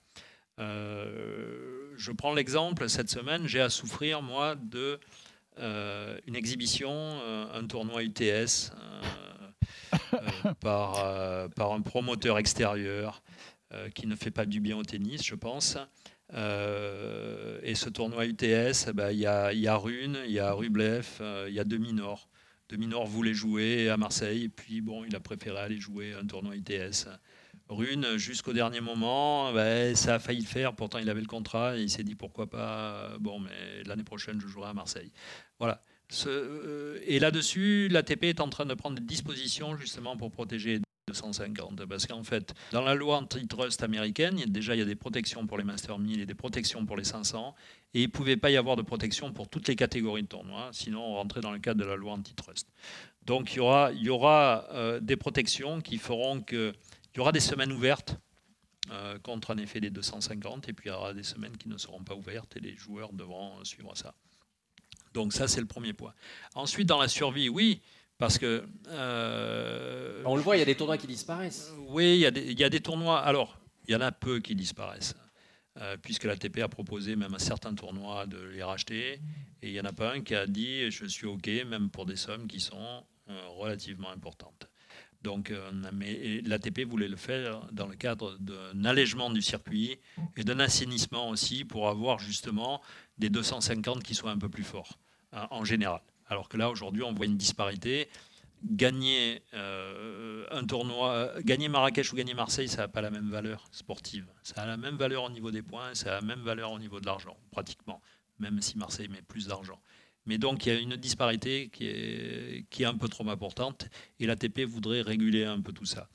[0.59, 4.99] Euh, je prends l'exemple, cette semaine, j'ai à souffrir, moi, de
[5.59, 7.19] euh, une exhibition,
[7.53, 8.71] un tournoi UTS
[10.61, 13.21] par, par un promoteur extérieur
[13.93, 15.77] qui ne fait pas du bien au tennis, je pense.
[16.33, 21.07] Euh, et ce tournoi UTS, y, a, il y a Rune, il y a Rublev,
[21.21, 22.27] euh, il y a Demi-Nord.
[22.69, 26.55] Demi-Nord voulait jouer à Marseille, et puis bon, il a préféré aller jouer un tournoi
[26.55, 27.07] UTS.
[27.69, 30.73] Rune, jusqu'au dernier moment, bah, ça a failli le faire.
[30.73, 33.17] Pourtant, il avait le contrat et il s'est dit pourquoi pas.
[33.19, 35.11] Bon, mais l'année prochaine, je jouerai à Marseille.
[35.59, 35.81] Voilà.
[36.25, 41.85] Euh, et là-dessus, l'ATP est en train de prendre des dispositions justement pour protéger 250.
[41.85, 45.57] Parce qu'en fait, dans la loi antitrust américaine, déjà il y a des protections pour
[45.57, 47.55] les Master 1000 et des protections pour les 500.
[47.93, 50.69] Et il ne pouvait pas y avoir de protection pour toutes les catégories de tournois,
[50.73, 52.67] sinon on rentrait dans le cadre de la loi antitrust.
[53.25, 56.73] Donc il y aura, il y aura euh, des protections qui feront que
[57.13, 58.17] il y aura des semaines ouvertes
[58.91, 61.77] euh, contre en effet les 250 et puis il y aura des semaines qui ne
[61.77, 64.13] seront pas ouvertes et les joueurs devront suivre ça.
[65.13, 66.13] Donc ça c'est le premier point.
[66.53, 67.81] Ensuite dans la survie, oui,
[68.17, 71.71] parce que euh, On le voit, il y a des tournois qui disparaissent.
[71.89, 73.19] oui, il y, a des, il y a des tournois.
[73.19, 75.15] Alors, il y en a peu qui disparaissent,
[75.77, 79.21] euh, puisque l'ATP a proposé même à certains tournois de les racheter.
[79.61, 82.05] Et il n'y en a pas un qui a dit je suis OK, même pour
[82.05, 84.67] des sommes qui sont euh, relativement importantes.
[85.23, 85.51] Donc,
[85.93, 89.97] mais l'ATP voulait le faire dans le cadre d'un allègement du circuit
[90.37, 92.81] et d'un assainissement aussi pour avoir justement
[93.17, 94.99] des 250 qui soient un peu plus forts
[95.33, 96.01] hein, en général.
[96.29, 98.07] Alors que là, aujourd'hui, on voit une disparité.
[98.63, 103.63] Gagner euh, un tournoi, gagner Marrakech ou gagner Marseille, ça n'a pas la même valeur
[103.71, 104.25] sportive.
[104.41, 106.79] Ça a la même valeur au niveau des points, ça a la même valeur au
[106.79, 108.01] niveau de l'argent, pratiquement,
[108.39, 109.79] même si Marseille met plus d'argent.
[110.25, 113.87] Mais donc il y a une disparité qui est, qui est un peu trop importante
[114.19, 116.09] et l'ATP voudrait réguler un peu tout ça.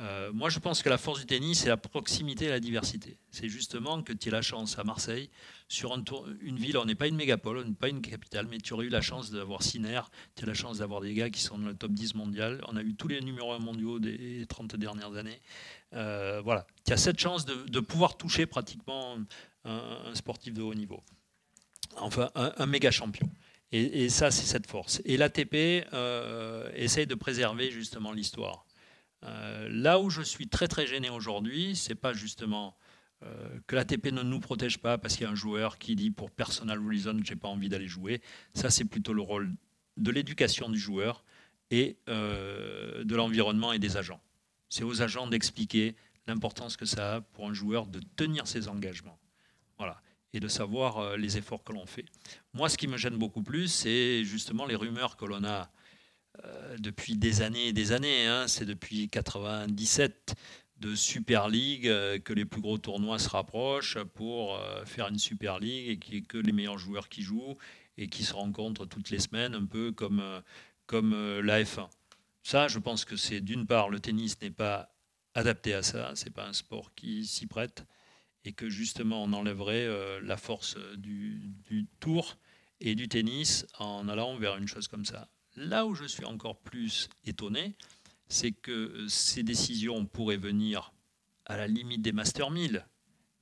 [0.00, 3.18] Euh, moi, je pense que la force du tennis, c'est la proximité et la diversité.
[3.30, 5.30] C'est justement que tu aies la chance à Marseille,
[5.68, 5.94] sur
[6.42, 8.86] une ville, on n'est pas une mégapole, on n'est pas une capitale, mais tu aurais
[8.86, 10.02] eu la chance d'avoir Siner,
[10.34, 12.62] tu as la chance d'avoir des gars qui sont dans le top 10 mondial.
[12.68, 15.40] On a eu tous les numéros 1 mondiaux des 30 dernières années.
[15.94, 19.16] Euh, voilà, tu as cette chance de, pouvoir toucher pratiquement
[19.64, 21.02] un, sportif de haut niveau.
[21.96, 23.28] Enfin, un méga champion.
[23.72, 25.02] Et, ça, c'est cette force.
[25.04, 28.65] Et l'ATP euh, essaye de préserver justement l'histoire.
[29.24, 32.76] Euh, là où je suis très très gêné aujourd'hui, c'est pas justement
[33.22, 36.10] euh, que l'ATP ne nous protège pas parce qu'il y a un joueur qui dit
[36.10, 38.20] pour personal reason j'ai pas envie d'aller jouer.
[38.54, 39.52] Ça, c'est plutôt le rôle
[39.96, 41.24] de l'éducation du joueur
[41.70, 44.20] et de l'environnement et des agents.
[44.68, 45.96] C'est aux agents d'expliquer
[46.28, 49.18] l'importance que ça a pour un joueur de tenir ses engagements.
[49.78, 50.00] Voilà
[50.36, 52.04] et de savoir euh, les efforts que l'on fait.
[52.52, 55.64] Moi, ce qui me gêne beaucoup plus, c'est justement les rumeurs que l'on a euh,
[56.78, 58.26] depuis des années et des années.
[58.26, 58.48] Hein.
[58.48, 60.34] c'est depuis 97
[60.78, 65.58] de Super League euh, que les plus gros tournois se rapprochent pour faire une Super
[65.58, 67.56] League et n'y ait que les meilleurs joueurs qui jouent
[67.96, 70.22] et qui se rencontrent toutes les semaines, un peu comme,
[70.86, 71.88] comme la F1.
[72.42, 74.94] Ça, je pense que c'est d'une part, le tennis n'est pas
[75.34, 77.84] adapté à ça, c'est pas un sport qui s'y prête
[78.44, 82.38] et que justement on enlèverait euh, la force du, tour
[82.80, 85.28] et du tennis en allant vers une chose comme ça.
[85.56, 87.74] Là où je suis encore plus étonné,
[88.28, 90.92] c'est que ces décisions pourraient venir
[91.46, 92.84] à la limite des Master 1000,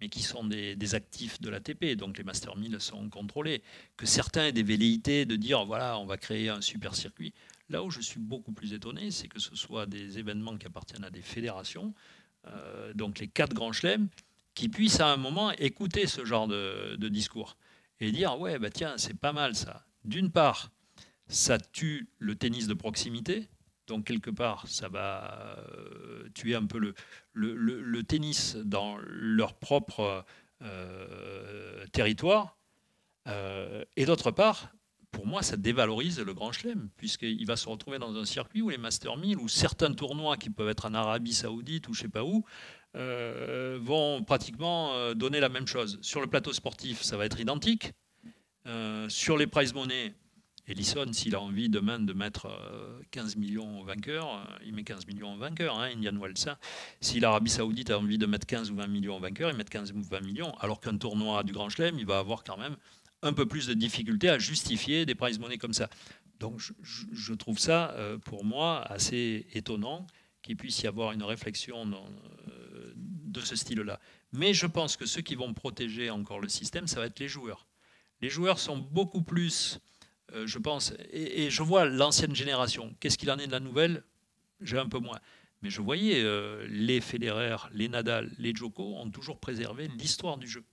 [0.01, 3.63] mais qui sont des, actifs de l'ATP, donc les Master 1000 sont contrôlés.
[3.97, 7.33] Que certains aient des velléités de dire voilà, on va créer un super circuit.
[7.71, 11.05] Là où je suis beaucoup plus étonné, c'est que ce soit des événements qui appartiennent
[11.05, 11.95] à des fédérations,
[12.47, 14.09] euh, donc les quatre grands chelems,
[14.55, 17.57] qui puissent à un moment écouter ce genre de, discours
[18.01, 19.85] et dire ouais bah tiens c'est pas mal ça.
[20.05, 20.71] D'une part,
[21.29, 23.49] ça tue le tennis de proximité,
[23.87, 26.95] donc quelque part ça va euh, tuer un peu
[27.33, 30.25] le, tennis dans leur propre
[30.63, 32.57] euh, territoire,
[33.29, 34.71] euh, et d'autre part
[35.11, 38.71] pour moi, ça dévalorise le Grand Chelem, puisqu'il va se retrouver dans un circuit où
[38.71, 42.09] les Master 1000, ou certains tournois qui peuvent être en Arabie Saoudite ou je sais
[42.09, 42.45] pas où,
[42.95, 46.01] vont pratiquement donner la même chose.
[46.03, 47.93] Sur le plateau sportif, ça va être identique.
[49.07, 50.17] Sur les prize money,
[50.67, 52.49] Ellison, s'il a envie demain de mettre
[53.11, 56.49] 15 millions aux vainqueurs, il met 15 millions aux vainqueurs, hein, Indian Wells.
[56.49, 56.57] Hein.
[57.01, 59.65] Si l'Arabie Saoudite a envie de mettre 15 ou 20 millions aux vainqueurs, il met
[59.65, 60.53] 15 ou 20 millions.
[60.61, 62.77] Alors qu'un tournoi du Grand Chelem, il va avoir quand même
[63.23, 65.91] un peu plus de difficulté à justifier des prize money comme ça.
[66.41, 70.07] Donc je, trouve ça, pour moi, assez étonnant
[70.43, 71.87] qu'il puisse y avoir une réflexion
[72.97, 74.01] de ce style-là.
[74.33, 77.29] Mais je pense que ceux qui vont protéger encore le système, ça va être les
[77.29, 77.67] joueurs.
[78.21, 79.81] Les joueurs sont beaucoup plus,
[80.35, 82.95] euh, je pense, et, je vois l'ancienne génération.
[83.01, 84.03] Qu'est-ce qu'il en est de la nouvelle?
[84.61, 85.19] J'ai un peu moins.
[85.63, 90.49] Mais je voyais euh, les Federer, les Nadal, les Djoko ont toujours préservé l'histoire du
[90.49, 90.65] jeu.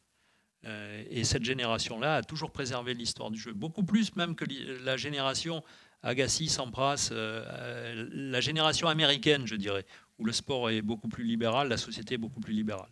[0.65, 3.53] Euh, et cette génération-là a toujours préservé l'histoire du jeu.
[3.53, 4.45] Beaucoup plus même que
[4.83, 5.63] la génération
[6.03, 9.85] Agassi, Sampras, la génération américaine, je dirais,
[10.17, 12.89] où le sport est beaucoup plus libéral, la société est beaucoup plus libérale.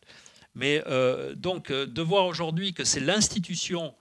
[0.54, 0.84] Mais
[1.36, 3.96] donc, de voir aujourd'hui que c'est l'institution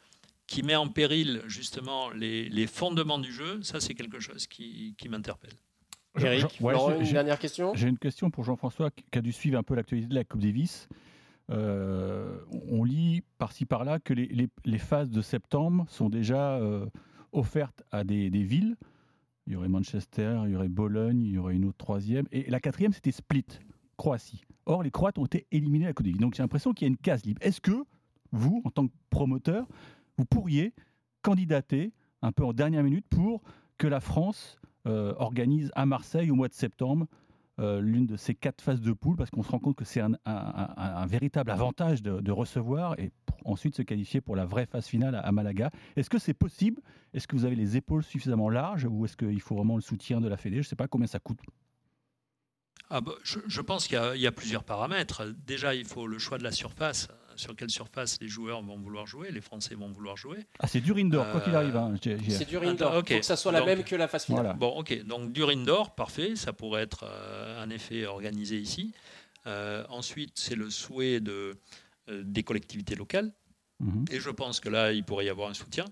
[0.49, 5.53] qui met en péril justement les, fondements du jeu, ça c'est quelque chose qui, m'interpelle.
[6.19, 9.77] Eric, une dernière question J'ai une question pour Jean-François qui a dû suivre un peu
[9.77, 10.89] l'actualité de la Coupe Davis.
[11.51, 12.41] Euh,
[12.73, 16.61] on lit par-ci par-là que les, phases de septembre sont déjà
[17.33, 18.77] offertes à des villes
[19.49, 22.27] il y aurait Manchester, il y aurait Bologne, il y aurait une autre troisième.
[22.33, 23.47] Et la quatrième, c'était Split,
[23.97, 24.45] Croatie.
[24.67, 26.91] Or, les Croates ont été éliminés à la Coupe Donc, j'ai l'impression qu'il y a
[26.91, 27.41] une case libre.
[27.43, 27.85] Est-ce que
[28.31, 29.67] vous, en tant que promoteur,
[30.19, 30.75] vous pourriez
[31.23, 33.43] candidater un peu en dernière minute pour
[33.79, 37.07] que la France euh, organise à Marseille au mois de septembre
[37.61, 40.01] euh, l'une de ces quatre phases de poule parce qu'on se rend compte que c'est
[40.01, 43.11] un, véritable avantage de, recevoir et
[43.45, 45.71] ensuite se qualifier pour la vraie phase finale à, Malaga.
[45.97, 46.81] Est-ce que c'est possible?
[47.15, 50.21] Est-ce que vous avez les épaules suffisamment larges ou est-ce qu'il faut vraiment le soutien
[50.21, 50.57] de la Fédé?
[50.57, 51.41] Je ne sais pas combien ça coûte.
[52.91, 55.25] Ah bah, je, pense qu'il y, a plusieurs paramètres.
[55.47, 57.09] Déjà, il faut le choix de la surface.
[57.39, 60.47] Sur quelle surface les joueurs vont vouloir jouer, les Français vont vouloir jouer.
[60.59, 61.77] Ah, c'est dur indoor, quoi qu'il Euh, arrive.
[61.77, 61.95] hein.
[62.29, 62.97] C'est du indoor.
[62.97, 63.09] ok.
[63.13, 64.43] Faut que ça soit la Donc- même que la phase finale.
[64.43, 64.55] Voilà.
[64.59, 68.93] Bon, ok, donc dur indoor, parfait, ça pourrait être euh, un effet organisé ici.
[69.47, 71.57] Euh, ensuite, c'est le souhait de,
[72.11, 73.33] euh, des collectivités locales,
[73.81, 74.05] Mhm.
[74.11, 75.85] et je pense que là, il pourrait y avoir un soutien.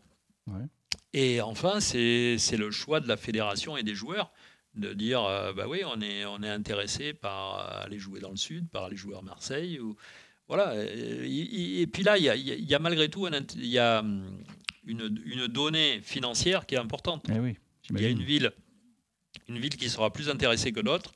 [0.48, 0.64] Ouais.
[1.12, 4.32] Et enfin, c'est c'est le choix de la fédération et des joueurs
[4.74, 8.36] de dire, euh, bah oui, on est, on est intéressé par aller jouer dans le
[8.36, 9.80] sud, par aller jouer à Marseille.
[9.80, 9.96] Ou,
[10.48, 10.74] voilà.
[10.84, 13.78] Et, et puis là, il y a, il y malgré tout un int- il y
[13.78, 14.42] a hum,
[14.86, 17.24] une, une donnée financière qui est importante.
[17.34, 17.56] Eh oui,
[17.90, 18.52] Il y a une ville,
[19.48, 21.12] une ville qui sera plus intéressée que d'autres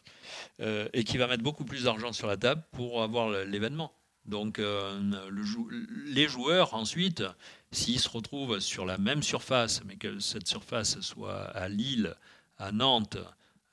[0.61, 3.93] euh, et qui va mettre beaucoup plus d'argent sur la table pour avoir l'événement.
[4.27, 5.01] Donc euh,
[5.31, 5.71] le jou-
[6.07, 7.23] les joueurs ensuite,
[7.73, 12.15] s'ils se retrouvent sur la même surface, mais que cette surface soit à Lille,
[12.59, 13.17] à Nantes,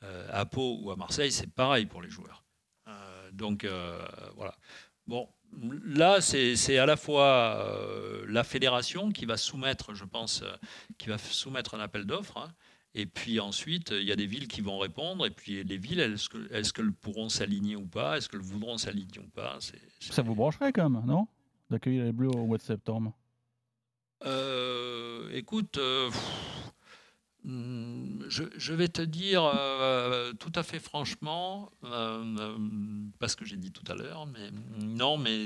[0.03, 2.43] euh, à Pau ou à Marseille, c'est pareil pour les joueurs.
[2.87, 3.99] Euh, donc euh,
[4.35, 4.55] voilà.
[5.05, 5.27] Bon,
[5.85, 10.51] là c'est à la fois euh, la fédération qui va soumettre, je pense, euh,
[10.97, 12.37] qui va soumettre un appel d'offres.
[12.37, 12.51] hein.
[12.93, 15.25] Et puis ensuite, il y a des villes qui vont répondre.
[15.27, 18.77] Et puis les villes, est-ce que- est-ce qu'elles pourront s'aligner ou pas Est-ce qu'elles voudront
[18.79, 19.59] s'aligner ou pas
[19.99, 21.27] Ça vous brancherait quand même, non?
[21.69, 23.13] D'accueillir les Bleus au mois de septembre?
[24.25, 26.56] Euh, écoute, pff,
[27.47, 32.57] je, je vais te dire euh, tout à fait franchement, euh, euh,
[33.19, 35.45] pas ce que j'ai dit tout à l'heure, mais non, mais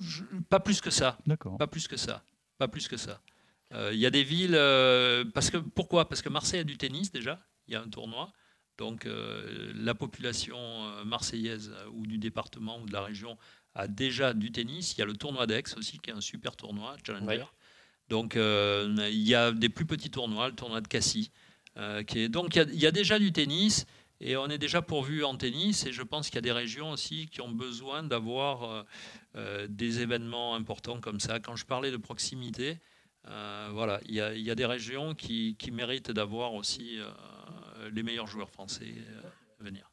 [0.00, 1.18] je- pas plus que ça.
[1.26, 1.56] D'accord.
[1.56, 2.22] Pas plus que ça.
[2.58, 3.20] Pas plus que ça.
[3.72, 4.54] Euh, Il y a des villes.
[4.56, 6.08] euh, parce que, pourquoi?
[6.08, 7.40] Parce que Marseille a du tennis déjà.
[7.68, 8.32] Il y a un tournoi.
[8.78, 13.36] Donc euh, la population euh, marseillaise euh, ou du département ou de la région
[13.74, 14.94] a déjà du tennis.
[14.94, 17.26] Il y a le tournoi d'Aix aussi, qui est un super tournoi, Challenger.
[17.42, 17.44] Oui.
[18.10, 21.30] Donc euh, il y a des plus petits tournois, le tournoi de Cassis.
[21.78, 23.86] euh, donc il y, a, déjà du tennis.
[24.20, 25.86] Et on est déjà pourvu en tennis.
[25.86, 28.84] Et je pense qu'il y a des régions aussi qui ont besoin d'avoir
[29.36, 31.38] euh, des événements importants comme ça.
[31.38, 32.76] Quand je parlais de proximité,
[33.24, 36.98] voilà, il y, a, des régions qui, méritent d'avoir aussi
[37.92, 38.92] les meilleurs joueurs français
[39.60, 39.88] venir.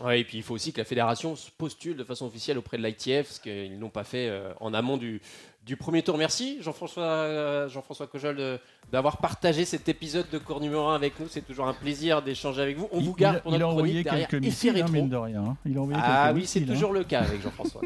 [0.00, 2.78] Ouais, et puis il faut aussi que la fédération se postule de façon officielle auprès
[2.78, 5.20] de l'ITF, ce qu'ils n'ont pas fait en amont du,
[5.66, 6.16] du premier tour.
[6.16, 8.58] Merci Jean-François euh, Jean-François Cojol de-
[8.90, 11.26] d'avoir partagé cet épisode de cours numéro 1 avec nous.
[11.28, 12.88] C'est toujours un plaisir d'échanger avec vous.
[12.92, 14.74] On Il- vous garde il, pour il a notre envoyé chronique derrière quelques missiles, hein,
[14.74, 14.92] Rétro.
[14.92, 15.44] mine de rien.
[15.44, 15.56] hein.
[15.66, 16.66] Il a envoyé Ah quelques oui, c'est hein.
[16.66, 17.82] toujours le cas avec Jean-François.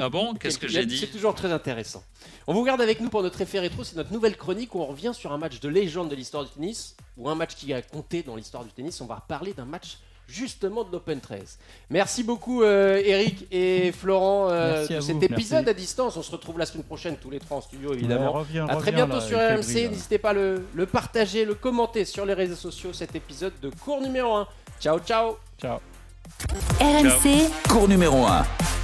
[0.00, 2.02] Ah bon Qu'est-ce que j'ai dit C'est toujours très intéressant.
[2.46, 3.82] On vous garde avec nous pour notre effet rétro.
[3.84, 6.50] C'est notre nouvelle chronique où on revient sur un match de légende de l'histoire du
[6.50, 9.00] tennis ou un match qui a compté dans l'histoire du tennis.
[9.00, 9.98] On va reparler d'un match
[10.28, 11.58] justement de l'Open 13.
[11.90, 15.24] Merci beaucoup euh, Eric et Florent euh, Merci de cet vous.
[15.24, 15.70] épisode Merci.
[15.70, 16.16] à distance.
[16.16, 18.32] On se retrouve la semaine prochaine tous les trois en studio Ouais, évidemment.
[18.32, 19.88] reviens, À très reviens, bientôt là, sur RMC.
[19.90, 23.70] N'hésitez pas à le, le partager, le commenter sur les réseaux sociaux cet épisode de
[23.70, 24.48] cours numéro 1.
[24.80, 25.78] Ciao ciao Ciao.
[26.80, 28.81] RMC, Cours numéro 1.